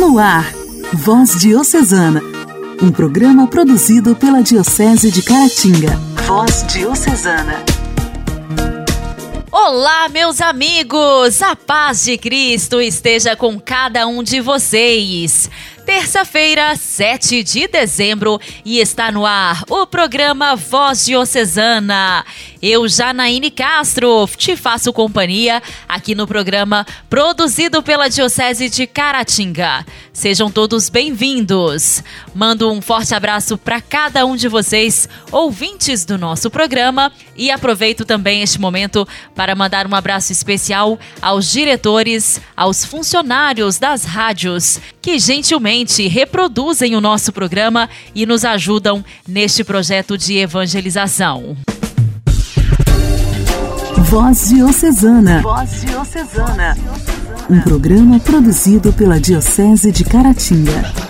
No 0.00 0.18
ar, 0.18 0.50
Voz 0.94 1.38
Diocesana, 1.38 2.22
um 2.82 2.90
programa 2.90 3.46
produzido 3.46 4.16
pela 4.16 4.42
Diocese 4.42 5.10
de 5.10 5.20
Caratinga. 5.20 5.94
Voz 6.26 6.64
Diocesana. 6.68 7.62
Olá, 9.52 10.08
meus 10.08 10.40
amigos! 10.40 11.42
A 11.42 11.54
paz 11.54 12.02
de 12.02 12.16
Cristo 12.16 12.80
esteja 12.80 13.36
com 13.36 13.60
cada 13.60 14.06
um 14.06 14.22
de 14.22 14.40
vocês. 14.40 15.50
Terça-feira, 15.84 16.76
7 16.76 17.42
de 17.42 17.66
dezembro, 17.68 18.40
e 18.64 18.78
está 18.78 19.10
no 19.10 19.24
ar 19.24 19.64
o 19.68 19.86
programa 19.86 20.54
Voz 20.54 21.06
Diocesana. 21.06 22.24
Eu, 22.60 22.86
Janaíne 22.88 23.50
Castro, 23.50 24.28
te 24.36 24.56
faço 24.56 24.92
companhia 24.92 25.62
aqui 25.88 26.14
no 26.14 26.26
programa 26.26 26.86
produzido 27.08 27.82
pela 27.82 28.08
Diocese 28.08 28.68
de 28.68 28.86
Caratinga. 28.86 29.86
Sejam 30.12 30.50
todos 30.50 30.90
bem-vindos. 30.90 32.04
Mando 32.34 32.70
um 32.70 32.82
forte 32.82 33.14
abraço 33.14 33.56
para 33.56 33.80
cada 33.80 34.26
um 34.26 34.36
de 34.36 34.48
vocês, 34.48 35.08
ouvintes 35.32 36.04
do 36.04 36.18
nosso 36.18 36.50
programa, 36.50 37.10
e 37.34 37.50
aproveito 37.50 38.04
também 38.04 38.42
este 38.42 38.60
momento 38.60 39.08
para 39.34 39.54
mandar 39.54 39.86
um 39.86 39.94
abraço 39.94 40.32
especial 40.32 40.98
aos 41.22 41.50
diretores, 41.50 42.40
aos 42.54 42.84
funcionários 42.84 43.78
das 43.78 44.04
rádios 44.04 44.78
que 45.00 45.18
gentilmente 45.18 45.69
reproduzem 46.08 46.96
o 46.96 47.00
nosso 47.00 47.32
programa 47.32 47.88
e 48.14 48.26
nos 48.26 48.44
ajudam 48.44 49.04
neste 49.26 49.62
projeto 49.62 50.18
de 50.18 50.38
evangelização. 50.38 51.56
Voz 54.10 54.48
Diocesana. 54.48 55.40
Voz 55.42 55.82
Diocesana. 55.82 56.76
Um 57.48 57.60
programa 57.60 58.18
produzido 58.18 58.92
pela 58.92 59.20
Diocese 59.20 59.92
de 59.92 60.04
Caratinga. 60.04 61.09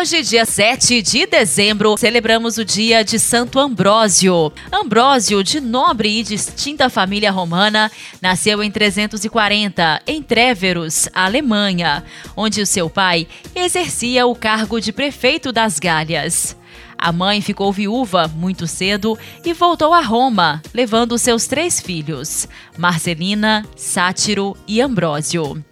Hoje, 0.00 0.22
dia 0.22 0.46
7 0.46 1.02
de 1.02 1.26
dezembro, 1.26 1.94
celebramos 1.98 2.56
o 2.56 2.64
dia 2.64 3.04
de 3.04 3.18
Santo 3.18 3.60
Ambrósio. 3.60 4.50
Ambrósio, 4.72 5.44
de 5.44 5.60
nobre 5.60 6.20
e 6.20 6.22
distinta 6.22 6.88
família 6.88 7.30
romana, 7.30 7.92
nasceu 8.18 8.62
em 8.62 8.70
340, 8.70 10.00
em 10.06 10.22
Tréveros, 10.22 11.06
Alemanha, 11.12 12.02
onde 12.34 12.62
o 12.62 12.66
seu 12.66 12.88
pai 12.88 13.28
exercia 13.54 14.26
o 14.26 14.34
cargo 14.34 14.80
de 14.80 14.90
prefeito 14.90 15.52
das 15.52 15.78
Galhas. 15.78 16.56
A 16.96 17.12
mãe 17.12 17.42
ficou 17.42 17.70
viúva 17.70 18.26
muito 18.26 18.66
cedo 18.66 19.18
e 19.44 19.52
voltou 19.52 19.92
a 19.92 20.00
Roma, 20.00 20.62
levando 20.72 21.18
seus 21.18 21.46
três 21.46 21.78
filhos, 21.78 22.48
Marcelina, 22.78 23.66
Sátiro 23.76 24.56
e 24.66 24.80
Ambrósio. 24.80 25.62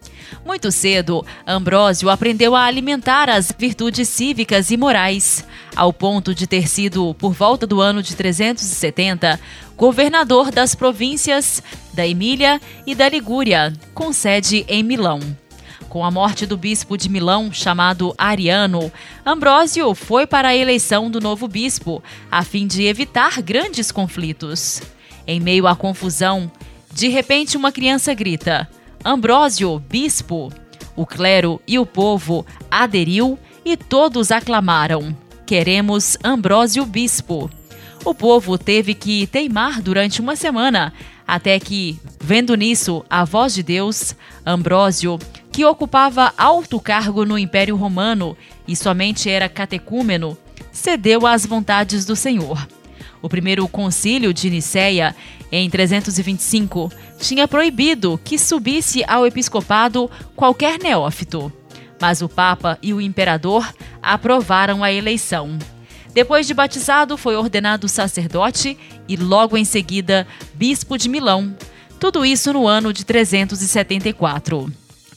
Muito 0.44 0.70
cedo, 0.72 1.24
Ambrósio 1.46 2.08
aprendeu 2.08 2.54
a 2.54 2.64
alimentar 2.64 3.28
as 3.28 3.52
virtudes 3.56 4.08
cívicas 4.08 4.70
e 4.70 4.76
morais, 4.76 5.44
ao 5.76 5.92
ponto 5.92 6.34
de 6.34 6.46
ter 6.46 6.68
sido, 6.68 7.14
por 7.14 7.32
volta 7.32 7.66
do 7.66 7.80
ano 7.80 8.02
de 8.02 8.16
370, 8.16 9.38
governador 9.76 10.50
das 10.50 10.74
províncias 10.74 11.62
da 11.92 12.06
Emília 12.06 12.60
e 12.86 12.94
da 12.94 13.08
Ligúria, 13.08 13.72
com 13.94 14.12
sede 14.12 14.64
em 14.68 14.82
Milão. 14.82 15.20
Com 15.88 16.04
a 16.04 16.10
morte 16.10 16.44
do 16.44 16.56
bispo 16.56 16.98
de 16.98 17.08
Milão, 17.08 17.50
chamado 17.50 18.14
Ariano, 18.18 18.92
Ambrósio 19.24 19.94
foi 19.94 20.26
para 20.26 20.48
a 20.48 20.56
eleição 20.56 21.10
do 21.10 21.18
novo 21.18 21.48
bispo, 21.48 22.02
a 22.30 22.44
fim 22.44 22.66
de 22.66 22.84
evitar 22.84 23.40
grandes 23.40 23.90
conflitos. 23.90 24.82
Em 25.26 25.40
meio 25.40 25.66
à 25.66 25.74
confusão, 25.74 26.50
de 26.92 27.08
repente 27.08 27.56
uma 27.56 27.72
criança 27.72 28.12
grita: 28.12 28.68
Ambrósio, 29.04 29.78
bispo! 29.88 30.52
O 30.96 31.06
clero 31.06 31.60
e 31.66 31.78
o 31.78 31.86
povo 31.86 32.44
aderiu 32.70 33.38
e 33.64 33.76
todos 33.76 34.32
aclamaram: 34.32 35.16
Queremos 35.46 36.16
Ambrósio 36.22 36.84
bispo. 36.84 37.50
O 38.04 38.14
povo 38.14 38.58
teve 38.58 38.94
que 38.94 39.26
teimar 39.26 39.80
durante 39.80 40.20
uma 40.20 40.34
semana, 40.34 40.92
até 41.26 41.58
que, 41.60 42.00
vendo 42.20 42.54
nisso 42.54 43.04
a 43.08 43.24
voz 43.24 43.54
de 43.54 43.62
Deus, 43.62 44.16
Ambrósio 44.44 45.18
que 45.58 45.64
ocupava 45.64 46.32
alto 46.36 46.78
cargo 46.78 47.24
no 47.24 47.36
Império 47.36 47.74
Romano 47.74 48.36
e 48.66 48.76
somente 48.76 49.28
era 49.28 49.48
catecúmeno, 49.48 50.38
cedeu 50.70 51.26
às 51.26 51.44
vontades 51.44 52.04
do 52.04 52.14
Senhor. 52.14 52.64
O 53.20 53.28
primeiro 53.28 53.66
concílio 53.66 54.32
de 54.32 54.48
Nicéia, 54.50 55.16
em 55.50 55.68
325, 55.68 56.92
tinha 57.18 57.48
proibido 57.48 58.20
que 58.22 58.38
subisse 58.38 59.02
ao 59.06 59.26
episcopado 59.26 60.10
qualquer 60.36 60.78
neófito, 60.78 61.52
mas 62.00 62.20
o 62.22 62.28
Papa 62.28 62.78
e 62.82 62.92
o 62.92 63.00
imperador 63.00 63.66
aprovaram 64.02 64.84
a 64.84 64.92
eleição. 64.92 65.58
Depois 66.12 66.46
de 66.46 66.54
batizado, 66.54 67.16
foi 67.16 67.36
ordenado 67.36 67.88
sacerdote 67.88 68.76
e, 69.08 69.16
logo 69.16 69.56
em 69.56 69.64
seguida, 69.64 70.26
bispo 70.54 70.98
de 70.98 71.08
Milão. 71.08 71.56
Tudo 72.00 72.24
isso 72.24 72.52
no 72.52 72.66
ano 72.66 72.92
de 72.92 73.04
374. 73.04 74.72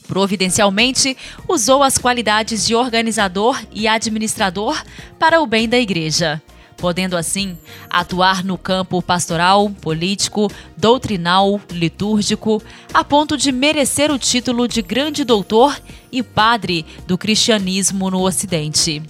Providencialmente, 0.08 1.16
usou 1.48 1.84
as 1.84 1.98
qualidades 1.98 2.66
de 2.66 2.75
organizador 2.75 3.59
e 3.72 3.88
administrador 3.88 4.81
para 5.18 5.42
o 5.42 5.48
bem 5.48 5.69
da 5.69 5.80
igreja, 5.80 6.42
podendo 6.81 7.16
assim 7.16 7.56
atuar 7.90 8.44
no 8.44 8.58
campo 8.58 9.02
pastoral, 9.02 9.69
político, 9.69 10.52
doutrinal, 10.75 11.62
litúrgico, 11.72 12.62
a 12.92 13.03
ponto 13.03 13.38
de 13.38 13.52
merecer 13.52 14.12
o 14.12 14.18
título 14.18 14.68
de 14.68 14.81
grande 14.81 15.24
doutor 15.24 15.80
e 16.12 16.24
padre 16.24 16.84
do 17.06 17.18
cristianismo 17.18 18.09
no 18.09 18.22
Ocidente. 18.22 19.02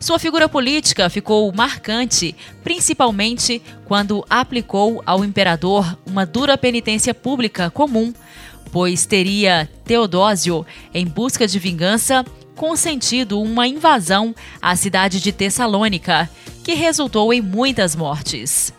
Sua 0.00 0.18
figura 0.18 0.48
política 0.48 1.10
ficou 1.10 1.52
marcante, 1.52 2.34
principalmente 2.64 3.60
quando 3.84 4.24
aplicou 4.30 5.02
ao 5.04 5.22
imperador 5.22 5.98
uma 6.06 6.24
dura 6.24 6.56
penitência 6.56 7.12
pública 7.12 7.70
comum 7.70 8.14
pois 8.72 9.04
teria 9.06 9.68
Teodósio, 9.84 10.64
em 10.94 11.06
busca 11.06 11.46
de 11.46 11.58
vingança, 11.58 12.24
consentido 12.54 13.40
uma 13.40 13.66
invasão 13.66 14.34
à 14.60 14.76
cidade 14.76 15.20
de 15.20 15.32
Tessalônica, 15.32 16.28
que 16.64 16.74
resultou 16.74 17.32
em 17.32 17.40
muitas 17.40 17.96
mortes. 17.96 18.72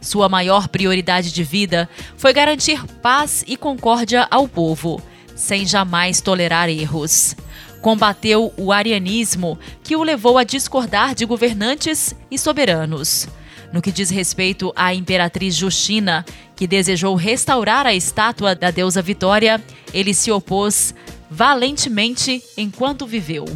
Sua 0.00 0.28
maior 0.28 0.68
prioridade 0.68 1.32
de 1.32 1.44
vida 1.44 1.88
foi 2.16 2.32
garantir 2.32 2.84
paz 3.00 3.44
e 3.46 3.56
concórdia 3.56 4.26
ao 4.30 4.48
povo, 4.48 5.00
sem 5.34 5.64
jamais 5.64 6.20
tolerar 6.20 6.68
erros. 6.68 7.36
Combateu 7.80 8.52
o 8.56 8.72
arianismo, 8.72 9.58
que 9.82 9.96
o 9.96 10.02
levou 10.02 10.38
a 10.38 10.44
discordar 10.44 11.14
de 11.14 11.24
governantes 11.24 12.14
e 12.30 12.38
soberanos. 12.38 13.28
No 13.72 13.80
que 13.80 13.90
diz 13.90 14.10
respeito 14.10 14.72
à 14.76 14.92
imperatriz 14.94 15.54
Justina, 15.54 16.24
que 16.54 16.66
desejou 16.66 17.14
restaurar 17.14 17.86
a 17.86 17.94
estátua 17.94 18.54
da 18.54 18.70
deusa 18.70 19.00
Vitória, 19.00 19.62
ele 19.94 20.12
se 20.12 20.30
opôs 20.30 20.94
valentemente 21.30 22.42
enquanto 22.56 23.06
viveu. 23.06 23.46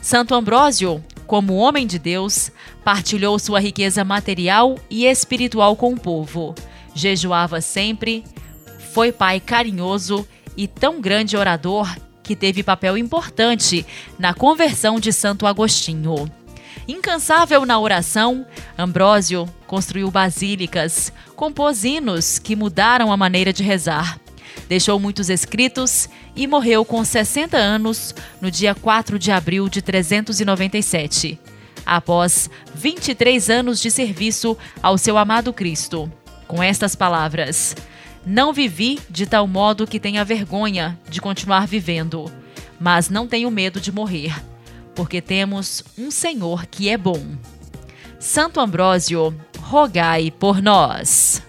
Santo 0.00 0.34
Ambrósio, 0.34 1.02
como 1.26 1.54
homem 1.54 1.86
de 1.86 1.98
Deus, 1.98 2.50
partilhou 2.84 3.38
sua 3.38 3.60
riqueza 3.60 4.04
material 4.04 4.78
e 4.90 5.06
espiritual 5.06 5.76
com 5.76 5.92
o 5.94 6.00
povo. 6.00 6.54
Jejuava 6.94 7.60
sempre, 7.60 8.24
foi 8.92 9.10
pai 9.10 9.40
carinhoso 9.40 10.26
e 10.56 10.66
tão 10.66 11.00
grande 11.00 11.36
orador 11.36 11.88
que 12.22 12.36
teve 12.36 12.62
papel 12.62 12.96
importante 12.96 13.84
na 14.18 14.32
conversão 14.32 15.00
de 15.00 15.12
Santo 15.12 15.46
Agostinho. 15.46 16.30
Incansável 16.86 17.64
na 17.64 17.78
oração, 17.78 18.46
Ambrósio 18.78 19.48
construiu 19.66 20.10
basílicas, 20.10 21.12
compôs 21.36 21.84
hinos 21.84 22.38
que 22.38 22.56
mudaram 22.56 23.12
a 23.12 23.16
maneira 23.16 23.52
de 23.52 23.62
rezar. 23.62 24.18
Deixou 24.68 24.98
muitos 24.98 25.28
escritos 25.28 26.08
e 26.34 26.46
morreu 26.46 26.84
com 26.84 27.04
60 27.04 27.56
anos 27.56 28.14
no 28.40 28.50
dia 28.50 28.74
4 28.74 29.18
de 29.18 29.30
abril 29.30 29.68
de 29.68 29.82
397, 29.82 31.38
após 31.84 32.48
23 32.74 33.50
anos 33.50 33.80
de 33.80 33.90
serviço 33.90 34.56
ao 34.82 34.96
seu 34.96 35.18
amado 35.18 35.52
Cristo. 35.52 36.10
Com 36.46 36.62
estas 36.62 36.94
palavras: 36.94 37.76
Não 38.24 38.52
vivi 38.52 38.98
de 39.08 39.26
tal 39.26 39.46
modo 39.46 39.86
que 39.86 40.00
tenha 40.00 40.24
vergonha 40.24 40.98
de 41.08 41.20
continuar 41.20 41.66
vivendo, 41.66 42.30
mas 42.80 43.08
não 43.08 43.26
tenho 43.26 43.50
medo 43.50 43.80
de 43.80 43.92
morrer 43.92 44.34
porque 44.94 45.20
temos 45.20 45.82
um 45.96 46.10
Senhor 46.10 46.66
que 46.66 46.88
é 46.88 46.96
bom. 46.96 47.20
Santo 48.18 48.60
Ambrósio, 48.60 49.34
rogai 49.58 50.30
por 50.30 50.62
nós. 50.62 51.42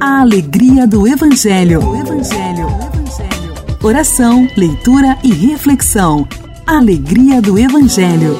A 0.00 0.20
alegria 0.20 0.86
do 0.86 1.06
Evangelho. 1.06 1.80
Evangelho. 1.96 2.68
Evangelho. 2.94 3.54
Oração, 3.82 4.48
leitura 4.56 5.16
e 5.22 5.32
reflexão. 5.32 6.26
Alegria 6.66 7.40
do 7.40 7.58
Evangelho. 7.58 8.38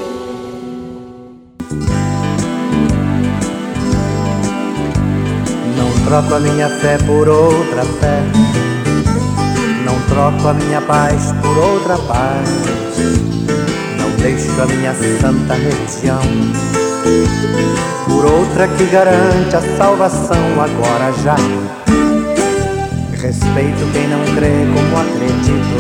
Não 5.77 6.05
troco 6.05 6.35
a 6.35 6.41
minha 6.41 6.69
fé 6.69 6.99
por 6.99 7.29
outra 7.29 7.85
fé. 7.85 8.23
Não 9.85 10.01
troco 10.09 10.49
a 10.49 10.55
minha 10.55 10.81
paz 10.83 11.33
por 11.43 11.57
outra 11.57 11.97
paz. 11.99 12.49
Não 13.99 14.11
deixo 14.17 14.61
a 14.61 14.67
minha 14.67 14.95
santa 15.21 15.55
religião 15.55 16.86
por 18.07 18.25
outra 18.25 18.69
que 18.69 18.85
garante 18.87 19.57
a 19.57 19.61
salvação 19.77 20.39
agora 20.61 21.13
já. 21.23 21.37
Respeito 23.13 23.93
quem 23.93 24.09
não 24.09 24.25
crê 24.35 24.67
como 24.73 24.97
acredito. 24.99 25.77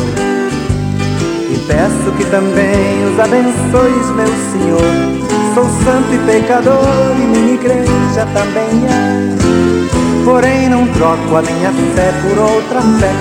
E 1.50 1.58
peço 1.67 2.11
que 2.17 2.25
também 2.26 3.05
os 3.11 3.19
abençoes, 3.20 4.11
meu 4.17 4.26
Senhor. 4.52 5.26
Sou 5.55 5.64
santo 5.84 6.12
e 6.12 6.19
pecador 6.26 7.14
e 7.17 7.26
minha 7.26 7.55
igreja 7.55 8.26
também 8.34 8.84
é. 8.90 10.25
Porém 10.25 10.69
não 10.69 10.87
troco 10.88 11.37
a 11.37 11.43
minha 11.43 11.73
fé 11.94 12.12
por 12.23 12.38
outra 12.38 12.82
fé. 12.99 13.12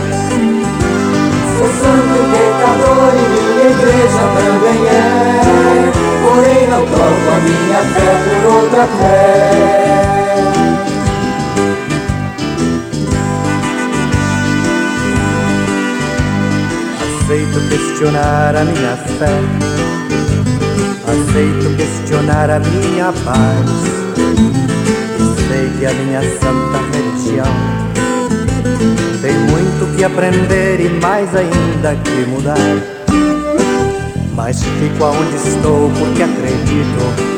Sou 1.58 1.68
santo 1.68 2.14
e 2.14 2.26
pecador 2.36 3.14
e 3.14 3.24
minha 3.30 3.70
igreja 3.72 4.24
também 4.36 4.80
é. 4.88 5.85
Fé. 8.88 9.66
Aceito 17.02 17.60
questionar 17.70 18.56
a 18.56 18.66
minha 18.66 18.96
fé, 19.18 19.40
aceito 21.08 21.76
questionar 21.76 22.50
a 22.50 22.60
minha 22.60 23.12
paz. 23.26 23.70
Sei 25.48 25.70
que 25.80 25.86
a 25.86 25.94
minha 25.94 26.22
santa 26.22 26.80
religião 26.94 27.54
tem 29.22 29.34
muito 29.50 29.96
que 29.96 30.04
aprender 30.04 30.80
e 30.82 30.90
mais 31.02 31.30
ainda 31.36 31.96
que 32.04 32.26
mudar. 32.28 32.58
Mas 34.36 34.62
fico 34.62 35.04
aonde 35.04 35.36
estou 35.36 35.90
porque 35.98 36.22
acredito 36.22 37.35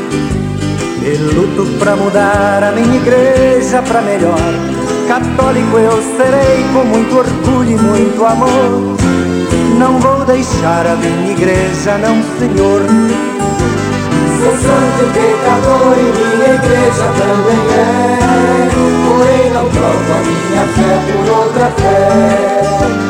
e 1.08 1.16
luto 1.16 1.66
pra 1.80 1.96
mudar 1.96 2.64
a 2.64 2.72
minha 2.74 2.98
igreja 2.98 3.82
pra 3.82 4.02
melhor. 4.02 4.38
Católico 5.08 5.78
eu 5.78 6.02
serei 6.18 6.66
com 6.74 6.84
muito 6.84 7.18
orgulho 7.18 7.72
e 7.72 7.78
muito 7.78 8.26
amor. 8.26 8.98
Não 9.80 10.00
vou 10.00 10.26
deixar 10.26 10.86
a 10.86 10.96
minha 10.96 11.32
igreja, 11.32 11.98
não, 11.98 12.22
Senhor. 12.38 12.82
Sou 14.40 14.52
santo 14.52 15.00
e 15.02 15.14
pecador 15.14 15.96
e 15.98 16.08
minha 16.18 16.56
igreja 16.56 17.08
também 17.18 17.62
é. 17.74 18.18
Porém 19.08 19.50
não 19.54 19.70
troco 19.70 20.12
a 20.12 20.20
minha 20.26 20.66
fé 20.76 20.94
por 21.08 21.26
outra 21.38 21.72
fé. 21.78 23.07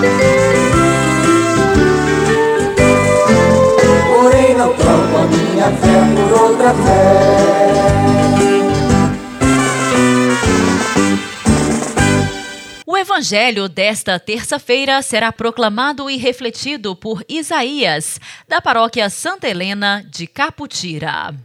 Evangelho 13.28 13.68
desta 13.68 14.18
terça-feira 14.18 15.02
será 15.02 15.34
proclamado 15.34 16.10
e 16.10 16.16
refletido 16.16 16.96
por 16.96 17.26
Isaías, 17.28 18.22
da 18.48 18.62
paróquia 18.62 19.10
Santa 19.10 19.50
Helena 19.50 20.02
de 20.10 20.28
Caputira. 20.28 21.36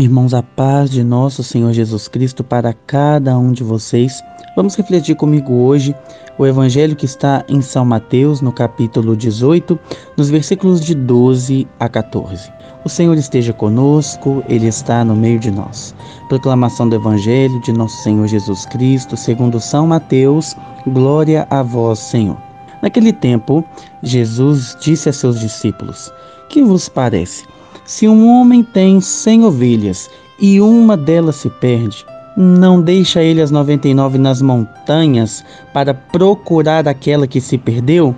Irmãos, 0.00 0.32
a 0.32 0.42
paz 0.42 0.88
de 0.88 1.04
nosso 1.04 1.44
Senhor 1.44 1.74
Jesus 1.74 2.08
Cristo 2.08 2.42
para 2.42 2.72
cada 2.72 3.36
um 3.36 3.52
de 3.52 3.62
vocês. 3.62 4.24
Vamos 4.56 4.74
refletir 4.74 5.14
comigo 5.14 5.52
hoje 5.52 5.94
o 6.38 6.46
evangelho 6.46 6.96
que 6.96 7.04
está 7.04 7.44
em 7.50 7.60
São 7.60 7.84
Mateus, 7.84 8.40
no 8.40 8.50
capítulo 8.50 9.14
18, 9.14 9.78
nos 10.16 10.30
versículos 10.30 10.80
de 10.80 10.94
12 10.94 11.68
a 11.78 11.86
14. 11.86 12.50
O 12.82 12.88
Senhor 12.88 13.14
esteja 13.18 13.52
conosco, 13.52 14.42
Ele 14.48 14.68
está 14.68 15.04
no 15.04 15.14
meio 15.14 15.38
de 15.38 15.50
nós. 15.50 15.94
Proclamação 16.30 16.88
do 16.88 16.96
Evangelho 16.96 17.60
de 17.60 17.70
nosso 17.70 18.02
Senhor 18.02 18.26
Jesus 18.26 18.64
Cristo, 18.64 19.18
segundo 19.18 19.60
São 19.60 19.86
Mateus, 19.86 20.56
glória 20.86 21.46
a 21.50 21.62
vós, 21.62 21.98
Senhor. 21.98 22.38
Naquele 22.80 23.12
tempo, 23.12 23.62
Jesus 24.02 24.74
disse 24.80 25.10
a 25.10 25.12
seus 25.12 25.38
discípulos: 25.38 26.10
Que 26.48 26.62
vos 26.62 26.88
parece? 26.88 27.44
Se 27.90 28.06
um 28.06 28.28
homem 28.28 28.62
tem 28.62 29.00
cem 29.00 29.44
ovelhas 29.44 30.08
e 30.38 30.60
uma 30.60 30.96
delas 30.96 31.34
se 31.34 31.50
perde, 31.50 32.06
não 32.36 32.80
deixa 32.80 33.20
ele 33.20 33.42
as 33.42 33.50
noventa 33.50 33.88
e 33.88 33.94
nove 33.94 34.16
nas 34.16 34.40
montanhas 34.40 35.44
para 35.74 35.92
procurar 35.92 36.86
aquela 36.86 37.26
que 37.26 37.40
se 37.40 37.58
perdeu? 37.58 38.14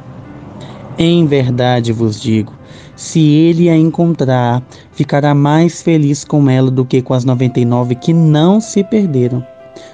Em 0.98 1.24
verdade 1.24 1.90
vos 1.90 2.20
digo, 2.20 2.52
se 2.94 3.19
ele 3.19 3.70
a 3.70 3.74
encontrar, 3.74 4.62
ficará 4.92 5.34
mais 5.34 5.80
feliz 5.80 6.22
com 6.22 6.50
ela 6.50 6.70
do 6.70 6.84
que 6.84 7.00
com 7.00 7.14
as 7.14 7.24
noventa 7.24 7.58
e 7.58 7.64
nove 7.64 7.94
que 7.94 8.12
não 8.12 8.60
se 8.60 8.84
perderam. 8.84 9.42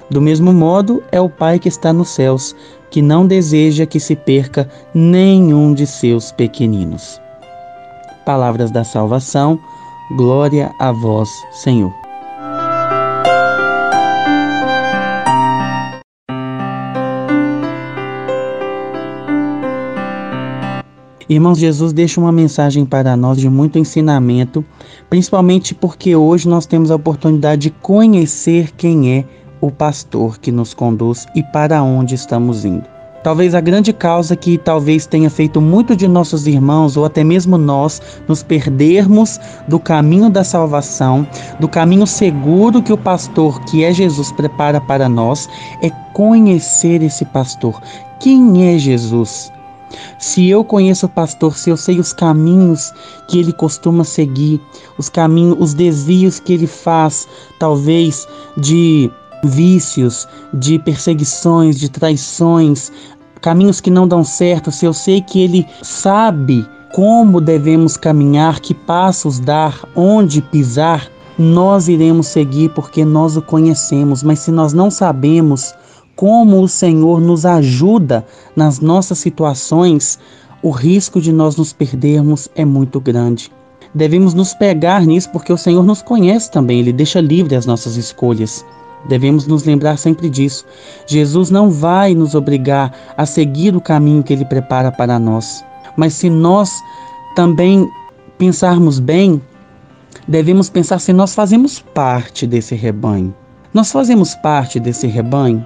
Do 0.09 0.21
mesmo 0.21 0.51
modo 0.51 1.01
é 1.09 1.21
o 1.21 1.29
Pai 1.29 1.57
que 1.57 1.69
está 1.69 1.93
nos 1.93 2.09
céus, 2.09 2.53
que 2.91 3.01
não 3.01 3.25
deseja 3.25 3.85
que 3.85 3.97
se 3.97 4.13
perca 4.13 4.67
nenhum 4.93 5.73
de 5.73 5.87
seus 5.87 6.33
pequeninos 6.33 7.21
palavras 8.29 8.69
da 8.69 8.83
salvação. 8.83 9.59
Glória 10.15 10.71
a 10.77 10.91
vós, 10.91 11.27
Senhor. 11.51 11.91
Irmãos, 21.27 21.57
Jesus 21.57 21.91
deixa 21.91 22.21
uma 22.21 22.31
mensagem 22.31 22.85
para 22.85 23.17
nós 23.17 23.39
de 23.39 23.49
muito 23.49 23.79
ensinamento, 23.79 24.63
principalmente 25.09 25.73
porque 25.73 26.15
hoje 26.15 26.47
nós 26.47 26.67
temos 26.67 26.91
a 26.91 26.95
oportunidade 26.95 27.63
de 27.63 27.69
conhecer 27.71 28.71
quem 28.77 29.11
é 29.11 29.25
o 29.59 29.71
pastor 29.71 30.37
que 30.37 30.51
nos 30.51 30.75
conduz 30.75 31.25
e 31.35 31.41
para 31.41 31.81
onde 31.81 32.13
estamos 32.13 32.63
indo. 32.63 32.98
Talvez 33.23 33.53
a 33.53 33.59
grande 33.59 33.91
causa 33.91 34.35
que 34.35 34.57
talvez 34.57 35.05
tenha 35.05 35.29
feito 35.29 35.59
muito 35.59 35.95
de 35.95 36.07
nossos 36.07 36.47
irmãos 36.47 36.95
ou 36.95 37.03
até 37.03 37.23
mesmo 37.23 37.57
nós 37.57 38.01
nos 38.27 38.41
perdermos 38.41 39.39
do 39.67 39.79
caminho 39.79 40.29
da 40.29 40.43
salvação, 40.43 41.27
do 41.59 41.67
caminho 41.67 42.07
seguro 42.07 42.81
que 42.81 42.93
o 42.93 42.97
pastor, 42.97 43.59
que 43.65 43.83
é 43.83 43.93
Jesus, 43.93 44.31
prepara 44.31 44.79
para 44.79 45.09
nós, 45.09 45.49
é 45.81 45.89
conhecer 46.13 47.01
esse 47.01 47.25
pastor. 47.25 47.81
Quem 48.19 48.73
é 48.73 48.77
Jesus? 48.77 49.51
Se 50.17 50.47
eu 50.47 50.63
conheço 50.63 51.07
o 51.07 51.09
pastor, 51.09 51.57
se 51.57 51.69
eu 51.69 51.77
sei 51.77 51.99
os 51.99 52.13
caminhos 52.13 52.93
que 53.27 53.39
ele 53.39 53.51
costuma 53.51 54.03
seguir, 54.03 54.61
os 54.97 55.09
caminhos, 55.09 55.57
os 55.59 55.73
desvios 55.73 56.39
que 56.39 56.53
ele 56.53 56.67
faz, 56.67 57.27
talvez 57.59 58.27
de 58.57 59.11
vícios, 59.43 60.27
de 60.53 60.79
perseguições, 60.79 61.79
de 61.79 61.89
traições, 61.89 62.91
caminhos 63.41 63.79
que 63.79 63.89
não 63.89 64.07
dão 64.07 64.23
certo, 64.23 64.71
se 64.71 64.85
eu 64.85 64.93
sei 64.93 65.21
que 65.21 65.41
Ele 65.41 65.65
sabe 65.81 66.65
como 66.93 67.39
devemos 67.39 67.95
caminhar, 67.95 68.59
que 68.59 68.73
passos 68.73 69.39
dar, 69.39 69.79
onde 69.95 70.41
pisar, 70.41 71.09
nós 71.37 71.87
iremos 71.87 72.27
seguir 72.27 72.69
porque 72.73 73.05
nós 73.05 73.37
o 73.37 73.41
conhecemos. 73.41 74.23
Mas 74.23 74.39
se 74.39 74.51
nós 74.51 74.73
não 74.73 74.91
sabemos 74.91 75.73
como 76.15 76.61
o 76.61 76.67
Senhor 76.67 77.21
nos 77.21 77.45
ajuda 77.45 78.25
nas 78.55 78.79
nossas 78.79 79.19
situações, 79.19 80.19
o 80.61 80.69
risco 80.69 81.21
de 81.21 81.31
nós 81.31 81.55
nos 81.55 81.71
perdermos 81.71 82.49
é 82.55 82.65
muito 82.65 82.99
grande. 82.99 83.49
Devemos 83.93 84.33
nos 84.33 84.53
pegar 84.53 85.05
nisso 85.05 85.29
porque 85.31 85.53
o 85.53 85.57
Senhor 85.57 85.83
nos 85.83 86.01
conhece 86.01 86.51
também, 86.51 86.79
Ele 86.79 86.93
deixa 86.93 87.21
livre 87.21 87.55
as 87.55 87.65
nossas 87.65 87.95
escolhas. 87.95 88.65
Devemos 89.07 89.47
nos 89.47 89.63
lembrar 89.63 89.97
sempre 89.97 90.29
disso. 90.29 90.65
Jesus 91.07 91.49
não 91.49 91.69
vai 91.69 92.13
nos 92.13 92.35
obrigar 92.35 92.93
a 93.15 93.25
seguir 93.25 93.75
o 93.75 93.81
caminho 93.81 94.23
que 94.23 94.33
ele 94.33 94.45
prepara 94.45 94.91
para 94.91 95.17
nós. 95.17 95.63
Mas 95.95 96.13
se 96.13 96.29
nós 96.29 96.71
também 97.35 97.89
pensarmos 98.37 98.99
bem, 98.99 99.41
devemos 100.27 100.69
pensar 100.69 100.99
se 100.99 101.13
nós 101.13 101.33
fazemos 101.33 101.79
parte 101.79 102.45
desse 102.45 102.75
rebanho. 102.75 103.33
Nós 103.73 103.91
fazemos 103.91 104.35
parte 104.35 104.79
desse 104.79 105.07
rebanho? 105.07 105.65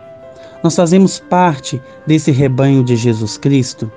Nós 0.63 0.75
fazemos 0.75 1.19
parte 1.19 1.81
desse 2.05 2.31
rebanho 2.31 2.83
de 2.83 2.95
Jesus 2.95 3.37
Cristo? 3.37 3.91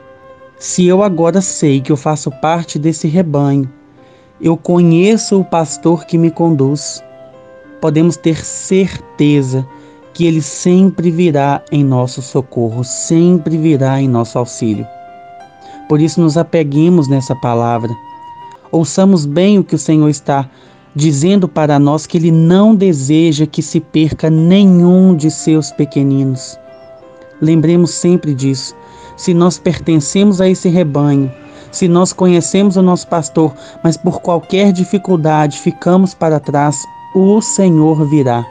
Se 0.59 0.87
eu 0.87 1.03
agora 1.03 1.41
sei 1.41 1.81
que 1.81 1.93
eu 1.93 1.97
faço 1.97 2.31
parte 2.41 2.79
desse 2.79 3.07
rebanho, 3.07 3.71
eu 4.41 4.57
conheço 4.57 5.41
o 5.41 5.45
pastor 5.45 6.07
que 6.07 6.17
me 6.17 6.31
conduz, 6.31 7.03
podemos 7.81 8.17
ter 8.17 8.45
certeza 8.45 9.67
que 10.13 10.27
ele 10.27 10.41
sempre 10.41 11.11
virá 11.11 11.63
em 11.71 11.85
nosso 11.85 12.23
socorro, 12.23 12.83
sempre 12.83 13.59
virá 13.59 14.01
em 14.01 14.09
nosso 14.09 14.39
auxílio. 14.39 14.87
Por 15.89 16.01
isso, 16.01 16.21
nos 16.21 16.37
apeguemos 16.37 17.07
nessa 17.07 17.35
palavra. 17.37 17.91
Ouçamos 18.73 19.27
bem 19.27 19.59
o 19.59 19.65
que 19.65 19.75
o 19.75 19.79
Senhor 19.79 20.09
está 20.09 20.49
dizendo 20.95 21.47
para 21.47 21.79
nós 21.79 22.07
que 22.07 22.17
ele 22.17 22.33
não 22.33 22.75
deseja 22.75 23.47
que 23.47 23.61
se 23.61 23.79
perca 23.79 24.31
nenhum 24.31 25.15
de 25.15 25.31
seus 25.31 25.71
pequeninos. 25.71 26.59
Lembremos 27.41 27.91
sempre 27.91 28.35
disso. 28.35 28.75
Se 29.17 29.35
nós 29.35 29.59
pertencemos 29.59 30.41
a 30.41 30.49
esse 30.49 30.71
rebanho, 30.71 31.31
se 31.71 31.87
nós 31.87 32.15
conhecemos 32.15 32.79
o 32.79 32.83
nosso 32.83 33.07
pastor, 33.09 33.53
mas 33.85 33.99
por 33.99 34.23
qualquer 34.23 34.73
dificuldade 34.73 35.59
ficamos 35.59 36.15
para 36.15 36.41
trás, 36.41 36.83
o 37.17 37.41
Senhor 37.41 38.07
virá. 38.07 38.47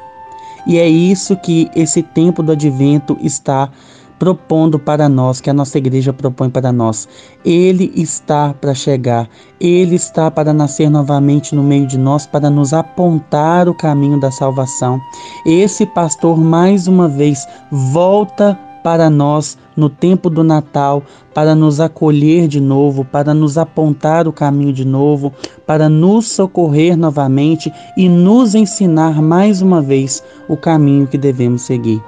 E 0.65 0.79
é 0.79 0.89
isso 0.89 1.37
que 1.37 1.69
esse 1.75 2.01
tempo 2.01 2.41
do 2.41 2.53
advento 2.53 3.15
está 3.21 3.69
propondo 4.17 4.79
para 4.79 5.07
nós, 5.07 5.39
que 5.39 5.51
a 5.51 5.53
nossa 5.53 5.77
igreja 5.77 6.11
propõe 6.11 6.49
para 6.49 6.71
nós. 6.71 7.07
Ele 7.45 7.91
está 7.95 8.55
para 8.55 8.73
chegar, 8.73 9.29
ele 9.61 9.93
está 9.93 10.31
para 10.31 10.51
nascer 10.51 10.89
novamente 10.89 11.53
no 11.53 11.61
meio 11.61 11.85
de 11.85 11.99
nós, 11.99 12.25
para 12.25 12.49
nos 12.49 12.73
apontar 12.73 13.69
o 13.69 13.75
caminho 13.75 14.19
da 14.19 14.31
salvação. 14.31 14.99
Esse 15.45 15.85
pastor, 15.85 16.35
mais 16.35 16.87
uma 16.87 17.07
vez, 17.07 17.47
volta 17.71 18.57
para 18.85 19.09
nós 19.09 19.57
no 19.75 19.89
tempo 19.89 20.29
do 20.29 20.43
Natal, 20.43 21.01
para 21.33 21.55
nos 21.55 21.79
acolher 21.79 22.47
de 22.47 22.59
novo, 22.59 23.03
para 23.03 23.33
nos 23.33 23.57
apontar 23.57 24.27
o 24.27 24.31
caminho 24.31 24.71
de 24.71 24.85
novo, 24.85 25.33
para 25.65 25.89
nos 25.89 26.27
socorrer 26.29 26.95
novamente 26.95 27.73
e 27.97 28.07
nos 28.07 28.53
ensinar 28.53 29.23
mais 29.23 29.59
uma 29.59 29.81
vez 29.81 30.23
o 30.47 30.55
caminho 30.55 31.07
que 31.07 31.17
devemos 31.17 31.63
seguir. 31.63 31.99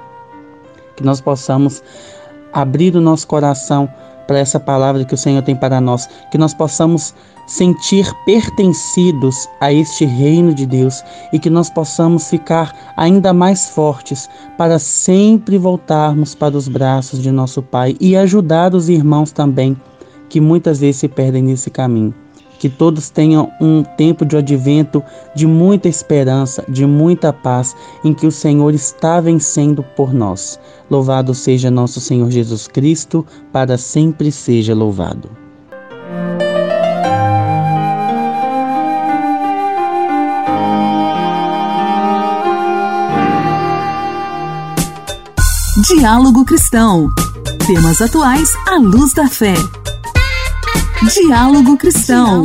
Que 0.94 1.02
nós 1.02 1.20
possamos 1.20 1.82
abrir 2.52 2.94
o 2.94 3.00
nosso 3.00 3.26
coração 3.26 3.88
para 4.28 4.38
essa 4.38 4.60
palavra 4.60 5.04
que 5.04 5.14
o 5.14 5.18
Senhor 5.18 5.42
tem 5.42 5.56
para 5.56 5.80
nós, 5.80 6.08
que 6.30 6.38
nós 6.38 6.54
possamos 6.54 7.12
sentir 7.48 8.12
pertencidos 8.24 9.48
a 9.60 9.72
este 9.72 10.04
reino 10.04 10.54
de 10.54 10.66
Deus 10.66 11.02
e 11.32 11.38
que 11.38 11.50
nós 11.50 11.68
possamos 11.70 12.28
ficar 12.28 12.92
ainda 12.96 13.32
mais 13.32 13.70
fortes 13.70 14.28
para 14.56 14.78
sempre 14.78 15.58
voltarmos 15.58 16.34
para 16.34 16.56
os 16.56 16.68
braços 16.68 17.20
de 17.20 17.32
nosso 17.32 17.62
Pai 17.62 17.96
e 18.00 18.14
ajudar 18.16 18.74
os 18.74 18.88
irmãos 18.88 19.32
também 19.32 19.76
que 20.28 20.40
muitas 20.40 20.78
vezes 20.78 21.00
se 21.00 21.08
perdem 21.08 21.42
nesse 21.42 21.70
caminho 21.70 22.14
que 22.58 22.68
todos 22.68 23.08
tenham 23.08 23.50
um 23.60 23.82
tempo 23.82 24.24
de 24.24 24.36
advento 24.36 25.02
de 25.34 25.46
muita 25.46 25.88
esperança, 25.88 26.64
de 26.68 26.84
muita 26.84 27.32
paz, 27.32 27.74
em 28.04 28.12
que 28.12 28.26
o 28.26 28.32
Senhor 28.32 28.74
está 28.74 29.20
vencendo 29.20 29.82
por 29.96 30.12
nós. 30.12 30.58
Louvado 30.90 31.34
seja 31.34 31.70
nosso 31.70 32.00
Senhor 32.00 32.30
Jesus 32.30 32.66
Cristo, 32.66 33.24
para 33.52 33.78
sempre 33.78 34.32
seja 34.32 34.74
louvado. 34.74 35.30
Diálogo 45.88 46.44
Cristão. 46.44 47.08
Temas 47.66 48.02
atuais 48.02 48.52
à 48.66 48.76
luz 48.76 49.14
da 49.14 49.26
fé. 49.26 49.54
Diálogo 51.14 51.78
Cristão. 51.78 52.42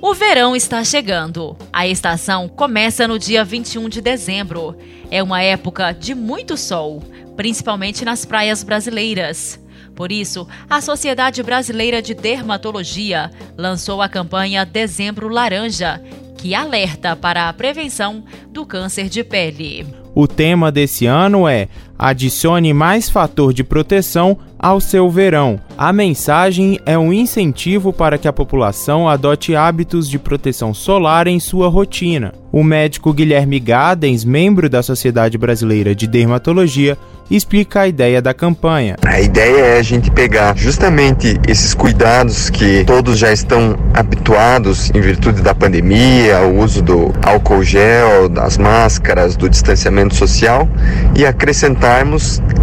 O 0.00 0.12
verão 0.12 0.56
está 0.56 0.82
chegando. 0.82 1.56
A 1.72 1.86
estação 1.86 2.48
começa 2.48 3.06
no 3.06 3.16
dia 3.16 3.44
21 3.44 3.88
de 3.88 4.00
dezembro. 4.00 4.76
É 5.08 5.22
uma 5.22 5.40
época 5.40 5.92
de 5.92 6.16
muito 6.16 6.56
sol, 6.56 7.00
principalmente 7.36 8.04
nas 8.04 8.24
praias 8.24 8.64
brasileiras. 8.64 9.61
Por 9.94 10.10
isso, 10.10 10.46
a 10.68 10.80
Sociedade 10.80 11.42
Brasileira 11.42 12.00
de 12.00 12.14
Dermatologia 12.14 13.30
lançou 13.56 14.00
a 14.00 14.08
campanha 14.08 14.64
Dezembro 14.64 15.28
Laranja, 15.28 16.02
que 16.38 16.54
alerta 16.54 17.14
para 17.14 17.48
a 17.48 17.52
prevenção 17.52 18.24
do 18.48 18.66
câncer 18.66 19.08
de 19.08 19.22
pele. 19.22 19.86
O 20.14 20.26
tema 20.26 20.70
desse 20.70 21.06
ano 21.06 21.48
é 21.48 21.68
Adicione 22.02 22.74
mais 22.74 23.08
fator 23.08 23.54
de 23.54 23.62
proteção 23.62 24.36
ao 24.58 24.80
seu 24.80 25.08
verão. 25.08 25.60
A 25.78 25.92
mensagem 25.92 26.80
é 26.84 26.98
um 26.98 27.12
incentivo 27.12 27.92
para 27.92 28.18
que 28.18 28.26
a 28.26 28.32
população 28.32 29.08
adote 29.08 29.54
hábitos 29.54 30.10
de 30.10 30.18
proteção 30.18 30.74
solar 30.74 31.28
em 31.28 31.38
sua 31.38 31.68
rotina. 31.68 32.32
O 32.50 32.64
médico 32.64 33.12
Guilherme 33.12 33.58
Gadens, 33.58 34.24
membro 34.24 34.68
da 34.68 34.82
Sociedade 34.82 35.38
Brasileira 35.38 35.94
de 35.94 36.06
Dermatologia, 36.06 36.98
explica 37.30 37.80
a 37.80 37.88
ideia 37.88 38.20
da 38.20 38.34
campanha. 38.34 38.96
A 39.06 39.20
ideia 39.20 39.58
é 39.58 39.78
a 39.78 39.82
gente 39.82 40.10
pegar 40.10 40.56
justamente 40.56 41.40
esses 41.48 41.72
cuidados 41.72 42.50
que 42.50 42.84
todos 42.84 43.18
já 43.18 43.32
estão 43.32 43.74
habituados 43.94 44.90
em 44.90 45.00
virtude 45.00 45.40
da 45.40 45.54
pandemia, 45.54 46.42
o 46.42 46.58
uso 46.60 46.82
do 46.82 47.12
álcool 47.24 47.62
gel, 47.62 48.28
das 48.28 48.58
máscaras, 48.58 49.34
do 49.34 49.48
distanciamento 49.48 50.14
social 50.14 50.68
e 51.16 51.24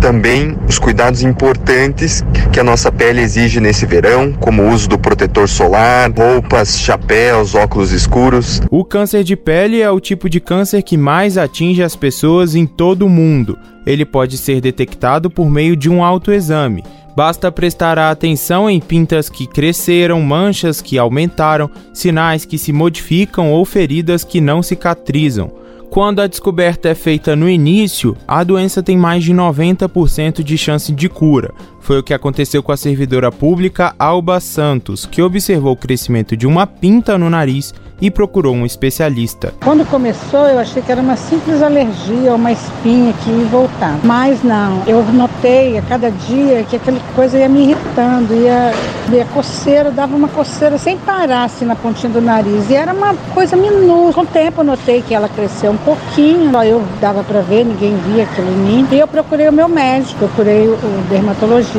também 0.02 0.58
os 0.68 0.80
cuidados 0.80 1.22
importantes 1.22 2.24
que 2.52 2.60
a 2.60 2.64
nossa 2.64 2.92
pele 2.92 3.22
exige 3.22 3.60
nesse 3.60 3.86
verão, 3.86 4.34
como 4.34 4.64
o 4.64 4.70
uso 4.70 4.88
do 4.90 4.98
protetor 4.98 5.48
solar, 5.48 6.12
roupas, 6.12 6.80
chapéus, 6.80 7.54
óculos 7.56 7.92
escuros. 7.92 8.62
O 8.72 8.84
câncer 8.84 9.24
de 9.24 9.36
pele 9.36 9.82
é 9.82 9.92
o 9.92 10.00
tipo 10.00 10.30
de 10.30 10.40
câncer 10.40 10.82
que 10.82 10.98
mais 10.98 11.38
atinge 11.38 11.84
as 11.84 11.96
pessoas 11.96 12.56
em 12.56 12.66
todo 12.66 13.06
o 13.06 13.10
mundo 13.10 13.58
ele 13.92 14.06
pode 14.06 14.38
ser 14.38 14.62
detectado 14.62 15.30
por 15.30 15.50
meio 15.50 15.76
de 15.76 15.90
um 15.90 16.04
autoexame. 16.04 16.84
Basta 17.16 17.52
prestar 17.52 17.98
atenção 17.98 18.70
em 18.70 18.80
pintas 18.80 19.30
que 19.30 19.48
cresceram, 19.48 20.22
manchas 20.22 20.80
que 20.80 20.98
aumentaram, 20.98 21.70
sinais 21.92 22.46
que 22.46 22.58
se 22.58 22.72
modificam 22.72 23.52
ou 23.52 23.66
feridas 23.66 24.24
que 24.24 24.40
não 24.40 24.62
cicatrizam. 24.62 25.52
Quando 25.90 26.20
a 26.20 26.28
descoberta 26.28 26.88
é 26.88 26.94
feita 26.94 27.36
no 27.36 27.50
início, 27.50 28.16
a 28.28 28.44
doença 28.44 28.84
tem 28.84 28.96
mais 28.96 29.24
de 29.24 29.34
90% 29.34 30.44
de 30.44 30.56
chance 30.56 30.94
de 30.94 31.10
cura. 31.10 31.52
Foi 31.90 31.98
o 31.98 32.04
que 32.04 32.14
aconteceu 32.14 32.62
com 32.62 32.72
a 32.72 32.78
servidora 32.78 33.32
pública 33.32 33.96
Alba 33.98 34.40
Santos, 34.40 35.08
que 35.08 35.24
observou 35.24 35.74
o 35.74 35.76
crescimento 35.76 36.38
de 36.38 36.46
uma 36.46 36.68
pinta 36.68 37.18
no 37.18 37.32
nariz 37.32 37.74
e 38.02 38.10
procurou 38.10 38.56
um 38.56 38.66
especialista. 38.66 39.54
Quando 39.64 39.86
começou, 39.86 40.48
eu 40.48 40.60
achei 40.60 40.82
que 40.82 40.92
era 40.92 41.02
uma 41.02 41.16
simples 41.16 41.62
alergia, 41.62 42.34
uma 42.34 42.52
espinha 42.52 43.14
que 43.14 43.30
ia 43.30 43.46
voltar. 43.46 44.00
Mas 44.04 44.44
não, 44.44 44.84
eu 44.88 45.04
notei 45.12 45.78
a 45.78 45.82
cada 45.82 46.10
dia 46.10 46.64
que 46.64 46.76
aquela 46.76 47.00
coisa 47.16 47.38
ia 47.38 47.50
me 47.50 47.64
irritando, 47.64 48.34
ia, 48.34 48.72
ia 49.12 49.26
coceira, 49.26 49.92
dava 49.92 50.16
uma 50.16 50.28
coceira 50.28 50.78
sem 50.78 50.98
parar 50.98 51.46
assim 51.46 51.66
na 51.66 51.76
pontinha 51.76 52.12
do 52.12 52.22
nariz. 52.22 52.70
E 52.70 52.76
era 52.76 52.94
uma 52.94 53.14
coisa 53.34 53.56
minúscula. 53.56 54.14
Com 54.14 54.22
o 54.22 54.26
tempo 54.26 54.62
eu 54.62 54.66
notei 54.66 55.02
que 55.02 55.14
ela 55.14 55.30
cresceu 55.30 55.72
um 55.72 55.78
pouquinho, 55.78 56.52
só 56.52 56.64
eu 56.64 56.84
dava 57.00 57.24
para 57.24 57.42
ver, 57.42 57.66
ninguém 57.66 57.96
via 57.98 58.24
aquilo 58.24 58.50
em 58.50 58.58
mim. 58.58 58.88
E 58.92 59.00
eu 59.00 59.08
procurei 59.08 59.48
o 59.50 59.54
meu 59.54 59.68
médico, 59.68 60.20
procurei 60.20 60.68
o 60.68 60.78
dermatologista, 61.10 61.79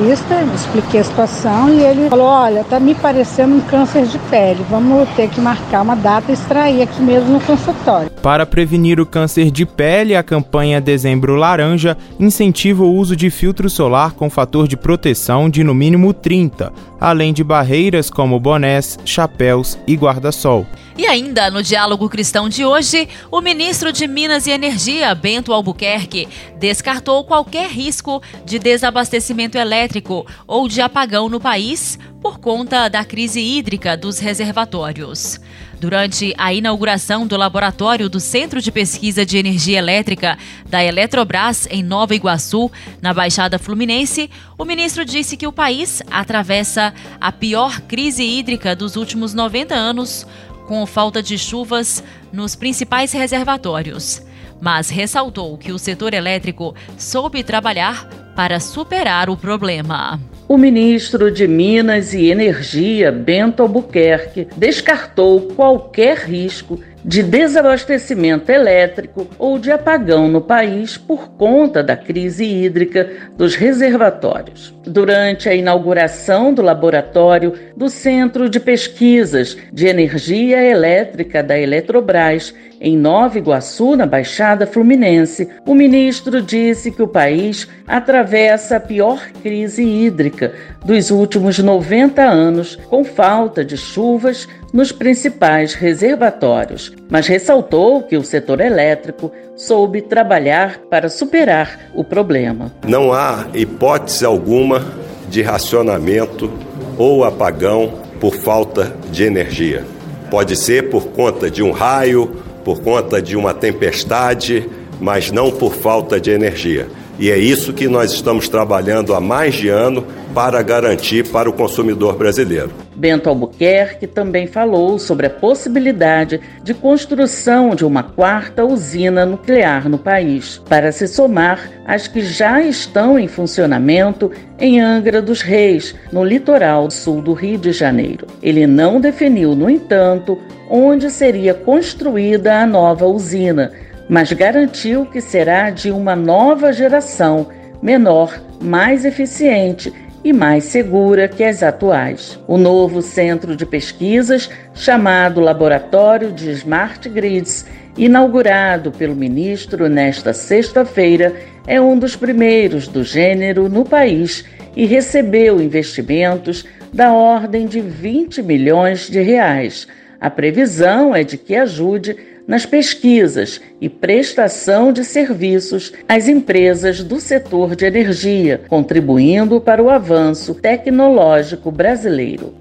expliquei 0.54 1.00
a 1.00 1.04
situação 1.04 1.70
e 1.70 1.82
ele 1.82 2.08
falou: 2.08 2.26
olha, 2.26 2.62
tá 2.64 2.78
me 2.78 2.94
parecendo 2.94 3.56
um 3.56 3.60
câncer 3.60 4.06
de 4.06 4.18
pele, 4.30 4.64
vamos 4.70 5.08
ter 5.10 5.28
que 5.28 5.40
marcar 5.40 5.82
uma 5.82 5.96
data 5.96 6.10
data 6.10 6.32
extrair 6.32 6.82
aqui 6.82 7.00
mesmo 7.00 7.30
no 7.30 7.40
consultório. 7.40 8.10
Para 8.22 8.44
prevenir 8.44 9.00
o 9.00 9.06
câncer 9.06 9.50
de 9.50 9.64
pele, 9.64 10.16
a 10.16 10.22
campanha 10.22 10.80
Dezembro 10.80 11.36
Laranja 11.36 11.96
incentiva 12.18 12.82
o 12.82 12.92
uso 12.92 13.14
de 13.14 13.30
filtro 13.30 13.70
solar 13.70 14.12
com 14.12 14.28
fator 14.28 14.66
de 14.66 14.76
proteção 14.76 15.48
de 15.48 15.62
no 15.62 15.72
mínimo 15.72 16.12
30, 16.12 16.72
além 17.00 17.32
de 17.32 17.44
barreiras 17.44 18.10
como 18.10 18.40
bonés, 18.40 18.98
chapéus 19.04 19.78
e 19.86 19.94
guarda-sol. 19.94 20.66
E 21.00 21.06
ainda 21.06 21.50
no 21.50 21.62
diálogo 21.62 22.10
cristão 22.10 22.46
de 22.46 22.62
hoje, 22.62 23.08
o 23.30 23.40
ministro 23.40 23.90
de 23.90 24.06
Minas 24.06 24.46
e 24.46 24.50
Energia, 24.50 25.14
Bento 25.14 25.50
Albuquerque, 25.50 26.28
descartou 26.58 27.24
qualquer 27.24 27.70
risco 27.70 28.22
de 28.44 28.58
desabastecimento 28.58 29.56
elétrico 29.56 30.26
ou 30.46 30.68
de 30.68 30.82
apagão 30.82 31.26
no 31.30 31.40
país 31.40 31.98
por 32.20 32.38
conta 32.38 32.86
da 32.88 33.02
crise 33.02 33.40
hídrica 33.40 33.96
dos 33.96 34.18
reservatórios. 34.18 35.40
Durante 35.80 36.34
a 36.36 36.52
inauguração 36.52 37.26
do 37.26 37.38
laboratório 37.38 38.10
do 38.10 38.20
Centro 38.20 38.60
de 38.60 38.70
Pesquisa 38.70 39.24
de 39.24 39.38
Energia 39.38 39.78
Elétrica 39.78 40.36
da 40.68 40.84
Eletrobras 40.84 41.66
em 41.70 41.82
Nova 41.82 42.14
Iguaçu, 42.14 42.70
na 43.00 43.14
Baixada 43.14 43.58
Fluminense, 43.58 44.28
o 44.58 44.66
ministro 44.66 45.06
disse 45.06 45.38
que 45.38 45.46
o 45.46 45.52
país 45.52 46.02
atravessa 46.10 46.92
a 47.18 47.32
pior 47.32 47.80
crise 47.80 48.22
hídrica 48.22 48.76
dos 48.76 48.96
últimos 48.96 49.32
90 49.32 49.74
anos 49.74 50.26
com 50.70 50.86
falta 50.86 51.20
de 51.20 51.36
chuvas 51.36 52.00
nos 52.32 52.54
principais 52.54 53.10
reservatórios, 53.12 54.22
mas 54.60 54.88
ressaltou 54.88 55.58
que 55.58 55.72
o 55.72 55.78
setor 55.80 56.14
elétrico 56.14 56.76
soube 56.96 57.42
trabalhar 57.42 58.32
para 58.36 58.60
superar 58.60 59.28
o 59.28 59.36
problema. 59.36 60.20
O 60.46 60.56
ministro 60.56 61.28
de 61.28 61.48
Minas 61.48 62.14
e 62.14 62.30
Energia, 62.30 63.10
Bento 63.10 63.64
Albuquerque, 63.64 64.46
descartou 64.56 65.40
qualquer 65.56 66.18
risco 66.18 66.78
de 67.04 67.22
desabastecimento 67.22 68.50
elétrico 68.50 69.26
ou 69.38 69.58
de 69.58 69.70
apagão 69.70 70.28
no 70.28 70.40
país 70.40 70.96
por 70.96 71.30
conta 71.30 71.82
da 71.82 71.96
crise 71.96 72.44
hídrica 72.44 73.10
dos 73.36 73.54
reservatórios. 73.54 74.74
Durante 74.84 75.48
a 75.48 75.54
inauguração 75.54 76.52
do 76.52 76.62
laboratório 76.62 77.54
do 77.76 77.88
Centro 77.88 78.48
de 78.48 78.60
Pesquisas 78.60 79.56
de 79.72 79.86
Energia 79.86 80.62
Elétrica 80.62 81.42
da 81.42 81.58
Eletrobras, 81.58 82.54
em 82.80 82.96
Nova 82.96 83.36
Iguaçu, 83.36 83.94
na 83.94 84.06
Baixada 84.06 84.66
Fluminense, 84.66 85.46
o 85.66 85.74
ministro 85.74 86.40
disse 86.40 86.90
que 86.90 87.02
o 87.02 87.08
país 87.08 87.68
atravessa 87.86 88.76
a 88.76 88.80
pior 88.80 89.22
crise 89.42 89.82
hídrica 89.82 90.54
dos 90.82 91.10
últimos 91.10 91.58
90 91.58 92.22
anos, 92.22 92.76
com 92.88 93.04
falta 93.04 93.62
de 93.62 93.76
chuvas 93.76 94.48
nos 94.72 94.92
principais 94.92 95.74
reservatórios, 95.74 96.89
mas 97.10 97.26
ressaltou 97.26 98.02
que 98.02 98.16
o 98.16 98.22
setor 98.22 98.60
elétrico 98.60 99.32
soube 99.56 100.00
trabalhar 100.00 100.78
para 100.88 101.08
superar 101.08 101.90
o 101.94 102.04
problema. 102.04 102.72
Não 102.86 103.12
há 103.12 103.46
hipótese 103.52 104.24
alguma 104.24 104.84
de 105.28 105.42
racionamento 105.42 106.50
ou 106.96 107.24
apagão 107.24 107.94
por 108.20 108.34
falta 108.34 108.94
de 109.10 109.24
energia. 109.24 109.84
Pode 110.30 110.56
ser 110.56 110.90
por 110.90 111.08
conta 111.08 111.50
de 111.50 111.62
um 111.62 111.72
raio, 111.72 112.36
por 112.64 112.80
conta 112.80 113.20
de 113.20 113.36
uma 113.36 113.52
tempestade, 113.52 114.68
mas 115.00 115.32
não 115.32 115.50
por 115.50 115.74
falta 115.74 116.20
de 116.20 116.30
energia. 116.30 116.86
E 117.20 117.30
é 117.30 117.36
isso 117.36 117.74
que 117.74 117.86
nós 117.86 118.12
estamos 118.12 118.48
trabalhando 118.48 119.14
há 119.14 119.20
mais 119.20 119.54
de 119.54 119.68
ano 119.68 120.06
para 120.34 120.62
garantir 120.62 121.28
para 121.28 121.50
o 121.50 121.52
consumidor 121.52 122.16
brasileiro. 122.16 122.70
Bento 122.96 123.28
Albuquerque 123.28 124.06
também 124.06 124.46
falou 124.46 124.98
sobre 124.98 125.26
a 125.26 125.30
possibilidade 125.30 126.40
de 126.64 126.72
construção 126.72 127.74
de 127.74 127.84
uma 127.84 128.02
quarta 128.02 128.64
usina 128.64 129.26
nuclear 129.26 129.86
no 129.86 129.98
país, 129.98 130.62
para 130.66 130.90
se 130.92 131.06
somar 131.06 131.70
às 131.84 132.08
que 132.08 132.22
já 132.22 132.62
estão 132.62 133.18
em 133.18 133.28
funcionamento 133.28 134.30
em 134.58 134.80
Angra 134.80 135.20
dos 135.20 135.42
Reis, 135.42 135.94
no 136.10 136.24
litoral 136.24 136.90
sul 136.90 137.20
do 137.20 137.34
Rio 137.34 137.58
de 137.58 137.70
Janeiro. 137.70 138.26
Ele 138.42 138.66
não 138.66 138.98
definiu, 138.98 139.54
no 139.54 139.68
entanto, 139.68 140.38
onde 140.70 141.10
seria 141.10 141.52
construída 141.52 142.62
a 142.62 142.66
nova 142.66 143.04
usina 143.04 143.72
mas 144.10 144.32
garantiu 144.32 145.06
que 145.06 145.20
será 145.20 145.70
de 145.70 145.92
uma 145.92 146.16
nova 146.16 146.72
geração, 146.72 147.46
menor, 147.80 148.42
mais 148.60 149.04
eficiente 149.04 149.92
e 150.24 150.32
mais 150.32 150.64
segura 150.64 151.28
que 151.28 151.44
as 151.44 151.62
atuais. 151.62 152.36
O 152.48 152.58
novo 152.58 153.02
centro 153.02 153.54
de 153.54 153.64
pesquisas, 153.64 154.50
chamado 154.74 155.40
Laboratório 155.40 156.32
de 156.32 156.50
Smart 156.50 157.08
Grids, 157.08 157.64
inaugurado 157.96 158.90
pelo 158.90 159.14
ministro 159.14 159.88
nesta 159.88 160.32
sexta-feira, 160.32 161.32
é 161.64 161.80
um 161.80 161.96
dos 161.96 162.16
primeiros 162.16 162.88
do 162.88 163.04
gênero 163.04 163.68
no 163.68 163.84
país 163.84 164.44
e 164.74 164.86
recebeu 164.86 165.62
investimentos 165.62 166.66
da 166.92 167.12
ordem 167.12 167.64
de 167.64 167.80
20 167.80 168.42
milhões 168.42 169.08
de 169.08 169.20
reais. 169.20 169.86
A 170.20 170.28
previsão 170.28 171.14
é 171.14 171.22
de 171.22 171.38
que 171.38 171.54
ajude 171.54 172.16
nas 172.50 172.66
pesquisas 172.66 173.60
e 173.80 173.88
prestação 173.88 174.92
de 174.92 175.04
serviços 175.04 175.92
às 176.08 176.26
empresas 176.26 177.00
do 177.00 177.20
setor 177.20 177.76
de 177.76 177.84
energia, 177.84 178.62
contribuindo 178.66 179.60
para 179.60 179.80
o 179.80 179.88
avanço 179.88 180.52
tecnológico 180.52 181.70
brasileiro. 181.70 182.52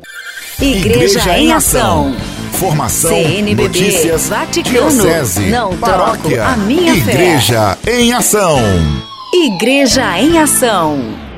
Igreja, 0.62 1.17
Igreja 1.17 1.39
em 1.39 1.52
Ação. 1.52 2.15
Formação, 2.52 3.10
CNBB, 3.10 3.63
notícias, 3.63 4.30
Vaticano, 4.30 4.91
diocese, 4.91 5.49
não 5.49 5.75
paróquia, 5.75 6.45
a 6.45 6.58
minha 6.58 6.93
Igreja 6.93 7.75
fé. 7.82 7.99
em 7.99 8.13
Ação. 8.13 8.60
Igreja 9.34 10.19
em 10.19 10.38
Ação. 10.38 11.28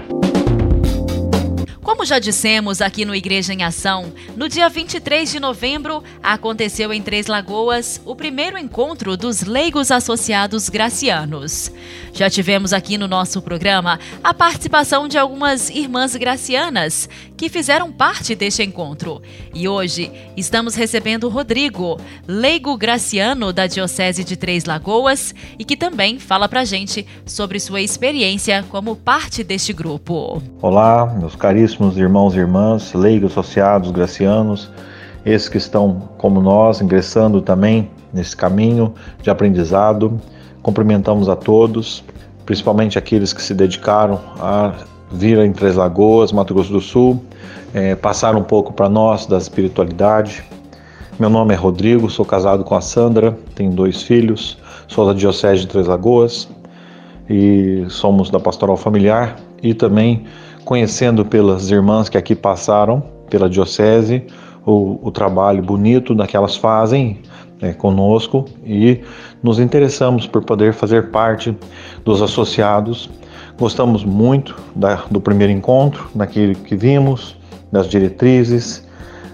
Como 1.84 2.06
já 2.06 2.20
dissemos 2.20 2.80
aqui 2.80 3.06
no 3.06 3.16
Igreja 3.16 3.54
em 3.54 3.64
Ação, 3.64 4.14
no 4.38 4.48
dia 4.48 4.70
23 4.70 5.32
de 5.32 5.40
novembro 5.40 6.04
aconteceu 6.22 6.94
em 6.94 7.02
Três 7.02 7.26
Lagoas 7.26 8.00
o 8.06 8.16
primeiro 8.16 8.56
encontro 8.56 9.18
dos 9.18 9.42
leigos 9.42 9.90
associados 9.90 10.70
gracianos. 10.70 11.72
Já 12.14 12.30
tivemos 12.30 12.72
aqui 12.72 13.00
no 13.00 13.08
nosso 13.08 13.42
programa 13.42 14.00
a 14.24 14.32
participação 14.32 15.08
de 15.08 15.18
algumas 15.18 15.72
irmãs 15.72 16.16
gracianas 16.16 17.10
que 17.36 17.50
fizeram 17.50 17.92
parte 17.92 18.36
deste 18.36 18.62
encontro. 18.62 19.20
E 19.52 19.68
hoje 19.68 20.12
estamos 20.38 20.76
recebendo 20.76 21.30
Rodrigo, 21.30 22.00
leigo 22.28 22.78
graciano 22.78 23.52
da 23.52 23.66
Diocese 23.66 24.24
de 24.24 24.36
Três 24.36 24.66
Lagoas 24.66 25.34
e 25.58 25.66
que 25.66 25.76
também 25.76 26.20
fala 26.20 26.48
pra 26.48 26.64
gente 26.64 27.08
sobre 27.26 27.60
sua 27.60 27.82
experiência 27.82 28.64
como 28.70 28.96
parte 28.96 29.44
deste 29.44 29.74
grupo. 29.74 30.44
Olá, 30.62 31.08
meus 31.08 31.36
caríssimos 31.36 31.71
caríssimos 31.72 31.98
irmãos 31.98 32.36
e 32.36 32.40
irmãs, 32.40 32.94
leigos, 32.94 33.32
associados, 33.32 33.92
gracianos, 33.92 34.70
esses 35.26 35.48
que 35.48 35.58
estão, 35.58 36.02
como 36.18 36.42
nós, 36.42 36.82
ingressando 36.82 37.42
também 37.42 37.90
nesse 38.14 38.36
caminho 38.36 38.94
de 39.22 39.30
aprendizado. 39.30 40.20
Cumprimentamos 40.62 41.30
a 41.30 41.36
todos, 41.36 42.04
principalmente 42.46 42.98
aqueles 42.98 43.32
que 43.32 43.42
se 43.42 43.54
dedicaram 43.54 44.20
a 44.38 44.74
vir 45.12 45.38
em 45.40 45.54
Três 45.54 45.76
Lagoas, 45.76 46.34
Mato 46.34 46.54
Grosso 46.54 46.74
do 46.74 46.82
Sul, 46.82 47.24
é, 47.74 47.96
passar 47.96 48.36
um 48.36 48.44
pouco 48.44 48.74
para 48.74 48.90
nós 48.90 49.26
da 49.26 49.38
espiritualidade. 49.38 50.44
Meu 51.18 51.30
nome 51.30 51.54
é 51.54 51.58
Rodrigo, 51.58 52.10
sou 52.10 52.26
casado 52.26 52.66
com 52.66 52.76
a 52.76 52.82
Sandra, 52.82 53.38
tenho 53.56 53.72
dois 53.72 54.02
filhos, 54.02 54.58
sou 54.90 55.06
da 55.06 55.14
Diocese 55.14 55.62
de 55.62 55.68
Três 55.68 55.88
Lagoas 55.88 56.50
e 57.30 57.86
somos 57.88 58.30
da 58.30 58.42
Pastoral 58.42 58.76
Familiar 58.76 59.38
e 59.64 59.74
também 59.74 60.26
conhecendo 60.64 61.26
pelas 61.26 61.70
irmãs 61.70 62.10
que 62.10 62.18
aqui 62.18 62.36
passaram, 62.36 63.04
pela 63.30 63.50
Diocese, 63.50 64.24
o, 64.66 65.00
o 65.02 65.12
trabalho 65.12 65.62
bonito 65.64 66.14
daquelas 66.14 66.56
fazem 66.56 67.20
é, 67.62 67.74
conosco 67.74 68.46
e 68.66 69.02
nos 69.42 69.60
interessamos 69.60 70.28
por 70.28 70.44
poder 70.44 70.74
fazer 70.74 71.10
parte 71.10 71.56
dos 72.04 72.22
associados. 72.22 73.10
Gostamos 73.58 74.04
muito 74.04 74.56
da, 74.76 75.04
do 75.10 75.22
primeiro 75.22 75.54
encontro, 75.54 76.10
daquilo 76.14 76.56
que 76.56 76.76
vimos, 76.76 77.36
das 77.72 77.88
diretrizes, 77.88 78.88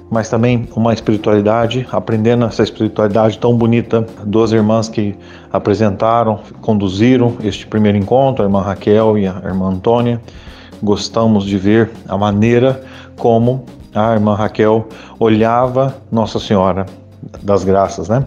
mas 0.10 0.30
também 0.30 0.68
uma 0.76 0.94
espiritualidade, 0.94 1.86
aprendendo 1.92 2.46
essa 2.46 2.64
espiritualidade 2.64 3.38
tão 3.38 3.58
bonita. 3.58 4.06
Duas 4.26 4.54
irmãs 4.54 4.88
que 4.88 5.16
apresentaram, 5.52 6.40
conduziram 6.62 7.36
este 7.44 7.68
primeiro 7.68 7.98
encontro, 7.98 8.44
a 8.44 8.48
irmã 8.48 8.62
Raquel 8.62 9.18
e 9.18 9.28
a 9.28 9.42
irmã 9.44 9.70
Antônia 9.70 10.22
gostamos 10.82 11.46
de 11.46 11.58
ver 11.58 11.92
a 12.08 12.18
maneira 12.18 12.82
como 13.18 13.66
a 13.94 14.14
irmã 14.14 14.36
Raquel 14.36 14.88
olhava 15.20 15.96
Nossa 16.12 16.40
Senhora 16.40 16.86
das 17.42 17.64
Graças, 17.64 18.10
né? 18.10 18.26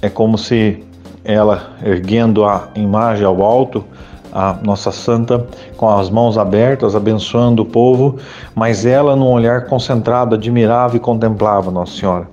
É 0.00 0.08
como 0.08 0.38
se 0.38 0.82
ela 1.24 1.70
erguendo 1.84 2.44
a 2.44 2.68
imagem 2.74 3.24
ao 3.24 3.42
alto, 3.42 3.84
a 4.32 4.56
Nossa 4.62 4.90
Santa 4.90 5.46
com 5.76 5.88
as 5.88 6.08
mãos 6.08 6.38
abertas, 6.38 6.94
abençoando 6.94 7.62
o 7.62 7.66
povo, 7.66 8.16
mas 8.54 8.86
ela 8.86 9.16
num 9.16 9.30
olhar 9.30 9.66
concentrado, 9.66 10.34
admirava 10.34 10.96
e 10.96 11.00
contemplava 11.00 11.70
Nossa 11.70 11.96
Senhora. 11.96 12.28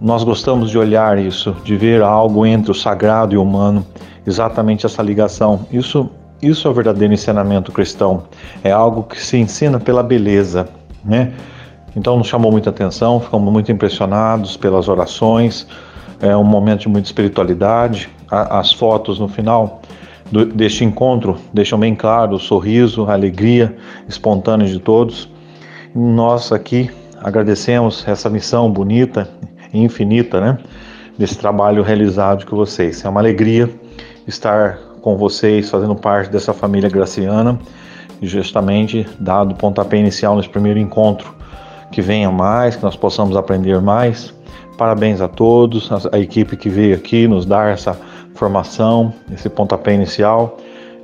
Nós 0.00 0.24
gostamos 0.24 0.70
de 0.70 0.78
olhar 0.78 1.18
isso, 1.18 1.54
de 1.62 1.76
ver 1.76 2.02
algo 2.02 2.44
entre 2.44 2.72
o 2.72 2.74
sagrado 2.74 3.34
e 3.34 3.36
o 3.36 3.42
humano, 3.42 3.86
exatamente 4.26 4.84
essa 4.84 5.00
ligação. 5.00 5.60
Isso 5.70 6.10
isso 6.42 6.66
é 6.66 6.70
o 6.70 6.74
verdadeiro 6.74 7.14
ensinamento 7.14 7.70
cristão. 7.70 8.24
É 8.64 8.72
algo 8.72 9.04
que 9.04 9.20
se 9.20 9.36
ensina 9.36 9.78
pela 9.78 10.02
beleza, 10.02 10.68
né? 11.04 11.32
Então 11.94 12.18
nos 12.18 12.26
chamou 12.26 12.50
muita 12.50 12.70
atenção, 12.70 13.20
ficamos 13.20 13.52
muito 13.52 13.70
impressionados 13.70 14.56
pelas 14.56 14.88
orações. 14.88 15.66
É 16.20 16.36
um 16.36 16.44
momento 16.44 16.80
de 16.80 16.88
muita 16.88 17.06
espiritualidade. 17.06 18.08
As 18.28 18.72
fotos 18.72 19.18
no 19.20 19.28
final 19.28 19.82
do, 20.30 20.44
deste 20.46 20.84
encontro 20.84 21.36
deixam 21.52 21.78
bem 21.78 21.94
claro 21.94 22.34
o 22.34 22.38
sorriso, 22.40 23.04
a 23.04 23.12
alegria 23.12 23.76
espontânea 24.08 24.66
de 24.66 24.80
todos. 24.80 25.28
Nós 25.94 26.50
aqui 26.50 26.90
agradecemos 27.20 28.06
essa 28.08 28.28
missão 28.28 28.70
bonita 28.70 29.28
e 29.72 29.80
infinita, 29.80 30.40
né? 30.40 30.58
Desse 31.16 31.38
trabalho 31.38 31.82
realizado 31.82 32.46
com 32.46 32.56
vocês. 32.56 33.04
É 33.04 33.08
uma 33.08 33.20
alegria 33.20 33.70
estar 34.26 34.78
com 35.02 35.16
vocês, 35.16 35.68
fazendo 35.68 35.94
parte 35.94 36.30
dessa 36.30 36.54
família 36.54 36.88
graciana, 36.88 37.58
e 38.22 38.26
justamente 38.26 39.06
dado 39.18 39.52
o 39.52 39.54
pontapé 39.54 39.98
inicial 39.98 40.36
nesse 40.36 40.48
primeiro 40.48 40.78
encontro, 40.78 41.34
que 41.90 42.00
venha 42.00 42.30
mais, 42.30 42.76
que 42.76 42.82
nós 42.82 42.96
possamos 42.96 43.36
aprender 43.36 43.78
mais, 43.82 44.32
Parabéns 44.76 45.20
a 45.20 45.28
todos, 45.28 45.90
a, 46.10 46.18
equipe 46.18 46.56
que 46.56 46.68
veio 46.68 46.96
aqui 46.96 47.28
nos 47.28 47.44
dar 47.44 47.72
essa 47.72 47.96
formação, 48.34 49.12
esse 49.30 49.48
pontapé 49.48 49.94
inicial 49.94 50.56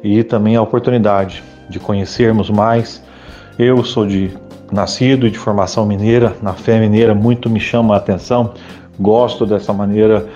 e 0.03 0.25
também 0.25 0.57
a 0.57 0.63
oportunidade 0.63 1.45
de 1.69 1.79
conhecermos 1.79 2.49
mais. 2.49 3.03
Eu 3.59 3.85
sou 3.85 4.07
de 4.07 4.33
nascido 4.73 5.27
e 5.27 5.31
de 5.31 5.39
formação 5.39 5.85
mineira, 5.85 6.35
na 6.43 6.55
fé 6.55 6.81
mineira 6.81 7.15
muito 7.15 7.51
me 7.51 7.61
chama 7.61 7.95
a 7.95 7.99
atenção. 7.99 8.55
Gosto 8.99 9.45
dessa 9.45 9.73
maneira, 9.73 10.27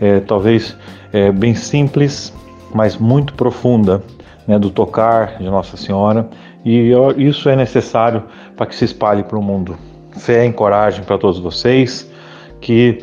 é, 0.00 0.20
talvez 0.20 0.76
é, 1.12 1.32
bem 1.32 1.54
simples, 1.54 2.32
mas 2.72 2.96
muito 2.96 3.34
profunda, 3.34 4.02
né, 4.46 4.58
do 4.58 4.70
tocar 4.70 5.38
de 5.38 5.44
Nossa 5.44 5.76
Senhora. 5.76 6.28
E 6.64 6.92
isso 7.16 7.48
é 7.48 7.56
necessário 7.56 8.24
para 8.56 8.66
que 8.66 8.74
se 8.74 8.84
espalhe 8.84 9.22
para 9.22 9.38
o 9.38 9.42
mundo. 9.42 9.76
Fé 10.12 10.46
e 10.46 10.52
coragem 10.52 11.04
para 11.04 11.18
todos 11.18 11.38
vocês, 11.38 12.10
que 12.60 12.98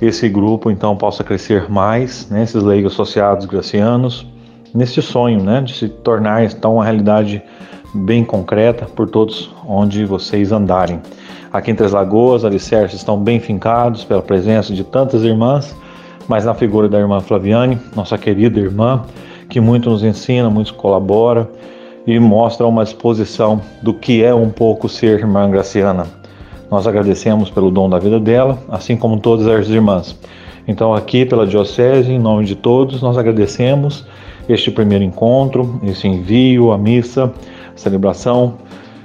esse 0.00 0.28
grupo 0.28 0.70
então 0.70 0.96
possa 0.96 1.22
crescer 1.22 1.70
mais, 1.70 2.28
né, 2.30 2.42
esses 2.42 2.62
leigos 2.62 2.92
associados 2.92 3.46
gracianos, 3.46 4.26
nesse 4.74 5.02
sonho 5.02 5.42
né, 5.42 5.60
de 5.60 5.74
se 5.74 5.88
tornar 5.88 6.44
então 6.44 6.76
uma 6.76 6.84
realidade 6.84 7.42
bem 7.94 8.24
concreta 8.24 8.86
por 8.86 9.08
todos 9.08 9.54
onde 9.66 10.04
vocês 10.04 10.50
andarem. 10.50 11.00
Aqui 11.52 11.70
em 11.70 11.74
Três 11.74 11.92
Lagoas, 11.92 12.44
alicerces 12.44 12.98
estão 12.98 13.18
bem 13.18 13.38
fincados 13.38 14.04
pela 14.04 14.22
presença 14.22 14.72
de 14.72 14.82
tantas 14.82 15.22
irmãs, 15.22 15.76
mas 16.32 16.46
na 16.46 16.54
figura 16.54 16.88
da 16.88 16.98
irmã 16.98 17.20
Flaviane, 17.20 17.78
nossa 17.94 18.16
querida 18.16 18.58
irmã, 18.58 19.02
que 19.50 19.60
muito 19.60 19.90
nos 19.90 20.02
ensina, 20.02 20.48
muito 20.48 20.72
colabora 20.72 21.46
e 22.06 22.18
mostra 22.18 22.66
uma 22.66 22.82
exposição 22.82 23.60
do 23.82 23.92
que 23.92 24.24
é 24.24 24.34
um 24.34 24.48
pouco 24.48 24.88
ser 24.88 25.18
irmã 25.18 25.50
Graciana. 25.50 26.06
Nós 26.70 26.86
agradecemos 26.86 27.50
pelo 27.50 27.70
dom 27.70 27.86
da 27.86 27.98
vida 27.98 28.18
dela, 28.18 28.58
assim 28.70 28.96
como 28.96 29.20
todas 29.20 29.46
as 29.46 29.68
irmãs. 29.68 30.18
Então, 30.66 30.94
aqui 30.94 31.26
pela 31.26 31.46
Diocese, 31.46 32.10
em 32.10 32.18
nome 32.18 32.46
de 32.46 32.56
todos, 32.56 33.02
nós 33.02 33.18
agradecemos 33.18 34.06
este 34.48 34.70
primeiro 34.70 35.04
encontro, 35.04 35.78
esse 35.84 36.08
envio, 36.08 36.72
a 36.72 36.78
missa, 36.78 37.30
a 37.74 37.76
celebração, 37.76 38.54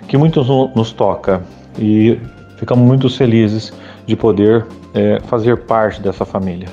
que 0.08 0.18
muito 0.18 0.42
nos 0.74 0.94
toca 0.94 1.44
e 1.78 2.18
ficamos 2.56 2.88
muito 2.88 3.10
felizes 3.10 3.74
de 4.06 4.16
poder 4.16 4.66
é, 4.94 5.20
fazer 5.26 5.58
parte 5.58 6.02
dessa 6.02 6.24
família. 6.24 6.70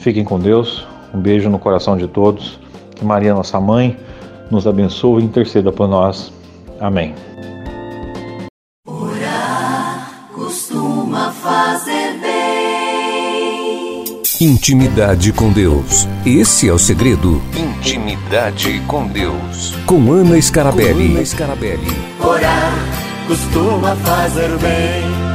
Fiquem 0.00 0.24
com 0.24 0.38
Deus, 0.38 0.86
um 1.14 1.20
beijo 1.20 1.50
no 1.50 1.58
coração 1.58 1.96
de 1.96 2.08
todos, 2.08 2.58
que 2.96 3.04
Maria, 3.04 3.34
nossa 3.34 3.60
mãe, 3.60 3.98
nos 4.50 4.66
abençoe 4.66 5.22
e 5.22 5.26
interceda 5.26 5.70
por 5.70 5.86
nós. 5.86 6.32
Amém. 6.80 7.14
Intimidade 14.40 15.34
com 15.34 15.52
Deus. 15.52 16.08
Esse 16.24 16.66
é 16.66 16.72
o 16.72 16.78
segredo. 16.78 17.42
Intimidade 17.54 18.80
com 18.86 19.06
Deus. 19.06 19.74
Com 19.84 20.10
Ana 20.10 20.40
Scarabelli. 20.40 21.08
Com 21.08 21.14
Ana 21.16 21.26
Scarabelli. 21.26 21.96
Orar 22.18 22.72
costuma 23.28 23.94
fazer 23.96 24.48
bem. 24.56 25.29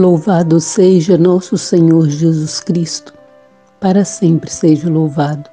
Louvado 0.00 0.58
seja 0.62 1.18
nosso 1.18 1.58
Senhor 1.58 2.08
Jesus 2.08 2.58
Cristo, 2.58 3.12
para 3.78 4.02
sempre 4.02 4.50
seja 4.50 4.88
louvado. 4.88 5.44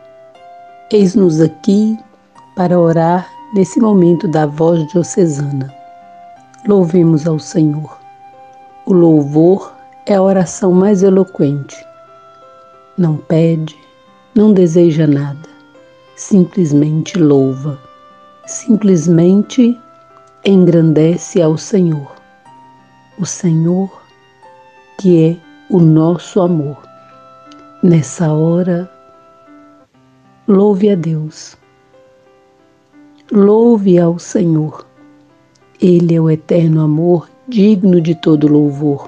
Eis-nos 0.90 1.42
aqui 1.42 2.00
para 2.56 2.80
orar 2.80 3.30
nesse 3.54 3.78
momento 3.78 4.26
da 4.26 4.46
voz 4.46 4.88
diocesana. 4.88 5.70
Louvemos 6.66 7.28
ao 7.28 7.38
Senhor. 7.38 8.00
O 8.86 8.94
louvor 8.94 9.74
é 10.06 10.16
a 10.16 10.22
oração 10.22 10.72
mais 10.72 11.04
eloquente. 11.04 11.86
Não 12.98 13.18
pede, 13.18 13.76
não 14.34 14.54
deseja 14.54 15.06
nada, 15.06 15.50
simplesmente 16.16 17.20
louva, 17.20 17.78
simplesmente 18.46 19.78
engrandece 20.46 21.42
ao 21.42 21.58
Senhor. 21.58 22.16
O 23.20 23.26
Senhor 23.26 24.07
que 24.98 25.24
é 25.24 25.38
o 25.70 25.80
nosso 25.80 26.42
amor. 26.42 26.78
Nessa 27.84 28.34
hora, 28.34 28.90
louve 30.48 30.90
a 30.90 30.96
Deus. 30.96 31.56
Louve 33.32 34.00
ao 34.00 34.18
Senhor. 34.18 34.86
Ele 35.80 36.16
é 36.16 36.22
o 36.22 36.30
eterno 36.30 36.82
amor 36.82 37.30
digno 37.48 38.02
de 38.02 38.16
todo 38.16 38.48
louvor. 38.48 39.08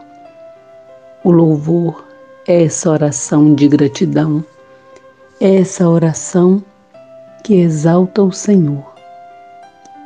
O 1.24 1.32
louvor 1.32 2.06
é 2.48 2.64
essa 2.64 2.90
oração 2.90 3.54
de 3.54 3.68
gratidão, 3.68 4.44
é 5.42 5.58
essa 5.58 5.90
oração 5.90 6.64
que 7.44 7.56
exalta 7.56 8.22
o 8.22 8.32
Senhor, 8.32 8.86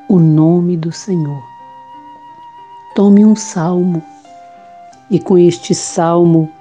o 0.09 0.19
nome 0.19 0.77
do 0.77 0.91
Senhor. 0.91 1.43
Tome 2.95 3.25
um 3.25 3.35
salmo 3.35 4.03
e 5.13 5.19
com 5.19 5.37
este 5.37 5.75
salmo, 5.75 6.51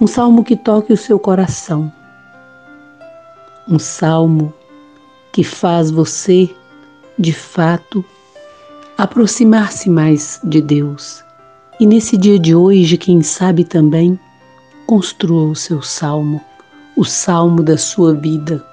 um 0.00 0.08
salmo 0.08 0.42
que 0.42 0.56
toque 0.56 0.92
o 0.92 0.96
seu 0.96 1.20
coração, 1.20 1.90
um 3.68 3.78
salmo 3.78 4.52
que 5.32 5.44
faz 5.44 5.88
você, 5.88 6.50
de 7.16 7.32
fato, 7.32 8.04
aproximar-se 8.98 9.88
mais 9.88 10.40
de 10.42 10.60
Deus. 10.60 11.22
E 11.78 11.86
nesse 11.86 12.16
dia 12.16 12.40
de 12.40 12.56
hoje, 12.56 12.98
quem 12.98 13.22
sabe 13.22 13.62
também, 13.62 14.18
construa 14.84 15.48
o 15.48 15.54
seu 15.54 15.80
salmo, 15.80 16.40
o 16.96 17.04
salmo 17.04 17.62
da 17.62 17.78
sua 17.78 18.12
vida. 18.14 18.66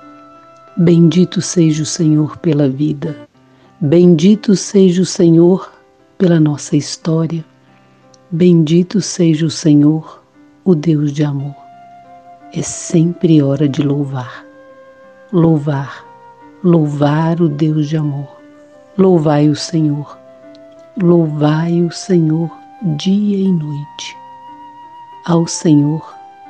Bendito 0.76 1.40
seja 1.40 1.84
o 1.84 1.86
Senhor 1.86 2.36
pela 2.38 2.68
vida. 2.68 3.30
Bendito 3.80 4.56
seja 4.56 5.04
o 5.04 5.06
Senhor 5.06 5.72
pela 6.18 6.40
nossa 6.40 6.76
história. 6.76 7.46
Bendito 8.36 9.00
seja 9.00 9.46
o 9.46 9.50
Senhor, 9.52 10.24
o 10.66 10.74
Deus 10.74 11.14
de 11.14 11.24
amor. 11.24 11.56
É 12.52 12.64
sempre 12.64 13.44
hora 13.44 13.70
de 13.70 13.84
louvar. 13.84 14.44
Louvar, 15.32 16.04
louvar 16.64 17.40
o 17.40 17.48
Deus 17.48 17.88
de 17.88 17.96
amor. 17.96 18.42
Louvai 18.98 19.50
o 19.50 19.56
Senhor, 19.56 20.18
louvai 21.00 21.84
o 21.84 21.92
Senhor 21.92 22.50
dia 22.98 23.38
e 23.38 23.52
noite. 23.52 24.18
Ao 25.28 25.46
Senhor 25.46 26.04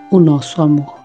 o 0.09 0.21
nosso 0.21 0.61
amor. 0.61 1.02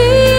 see 0.00 0.29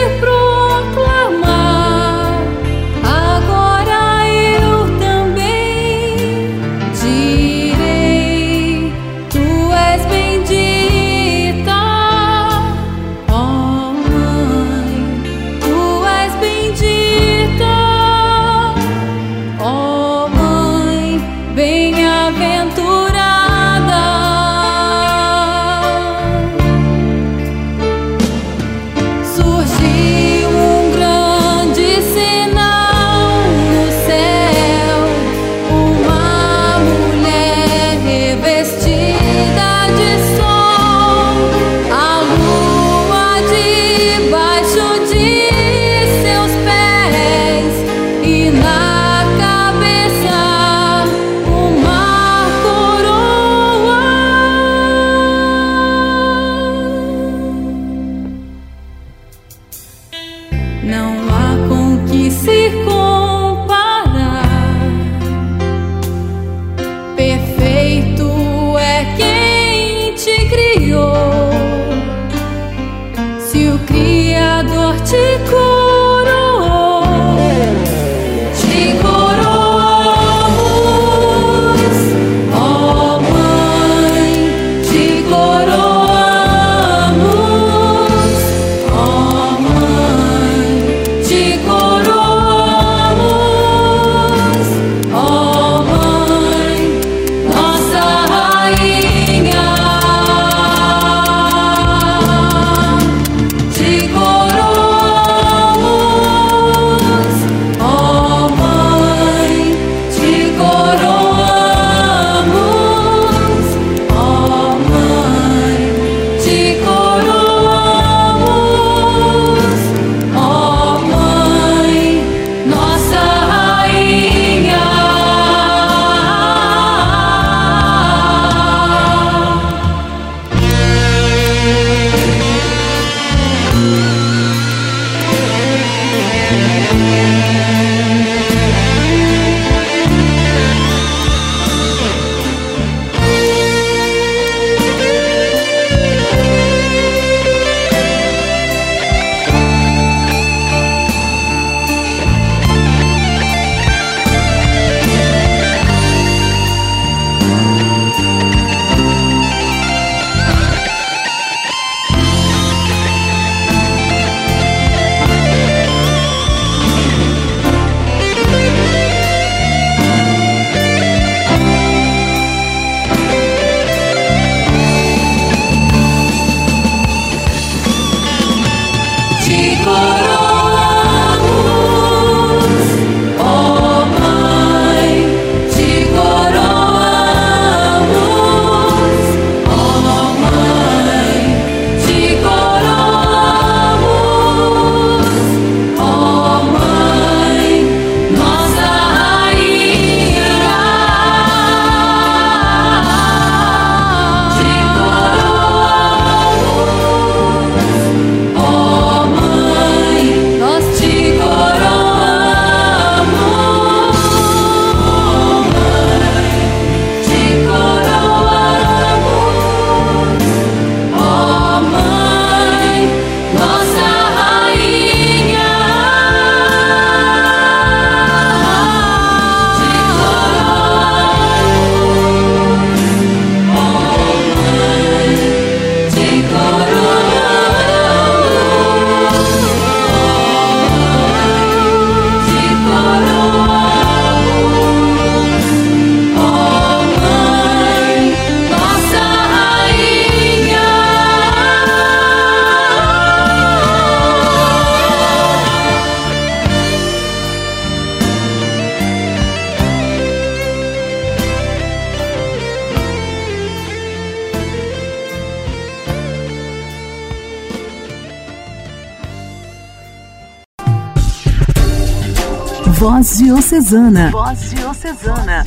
Voz 273.01 273.39
Diocesana. 273.39 274.29
Voz 274.29 274.69
Diocesana. 274.69 275.65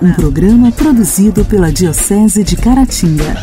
Um 0.00 0.14
programa 0.14 0.72
produzido 0.72 1.44
pela 1.44 1.70
Diocese 1.70 2.42
de 2.42 2.56
Caratinga. 2.56 3.34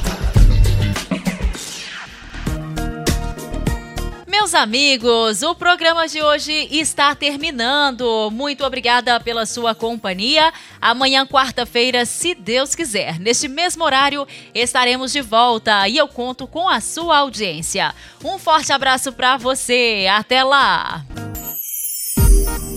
Meus 4.27 4.55
amigos, 4.55 5.43
o 5.43 5.53
programa 5.53 6.07
de 6.07 6.19
hoje 6.19 6.67
está 6.71 7.13
terminando. 7.13 8.31
Muito 8.31 8.65
obrigada 8.65 9.19
pela 9.19 9.45
sua 9.45 9.75
companhia. 9.75 10.51
Amanhã, 10.81 11.23
quarta-feira, 11.23 12.07
se 12.07 12.33
Deus 12.33 12.73
quiser, 12.73 13.19
neste 13.19 13.47
mesmo 13.47 13.83
horário, 13.83 14.27
estaremos 14.51 15.11
de 15.11 15.21
volta 15.21 15.87
e 15.87 15.95
eu 15.95 16.07
conto 16.07 16.47
com 16.47 16.67
a 16.67 16.81
sua 16.81 17.19
audiência. 17.19 17.93
Um 18.23 18.39
forte 18.39 18.73
abraço 18.73 19.13
para 19.13 19.37
você. 19.37 20.07
Até 20.09 20.43
lá. 20.43 21.05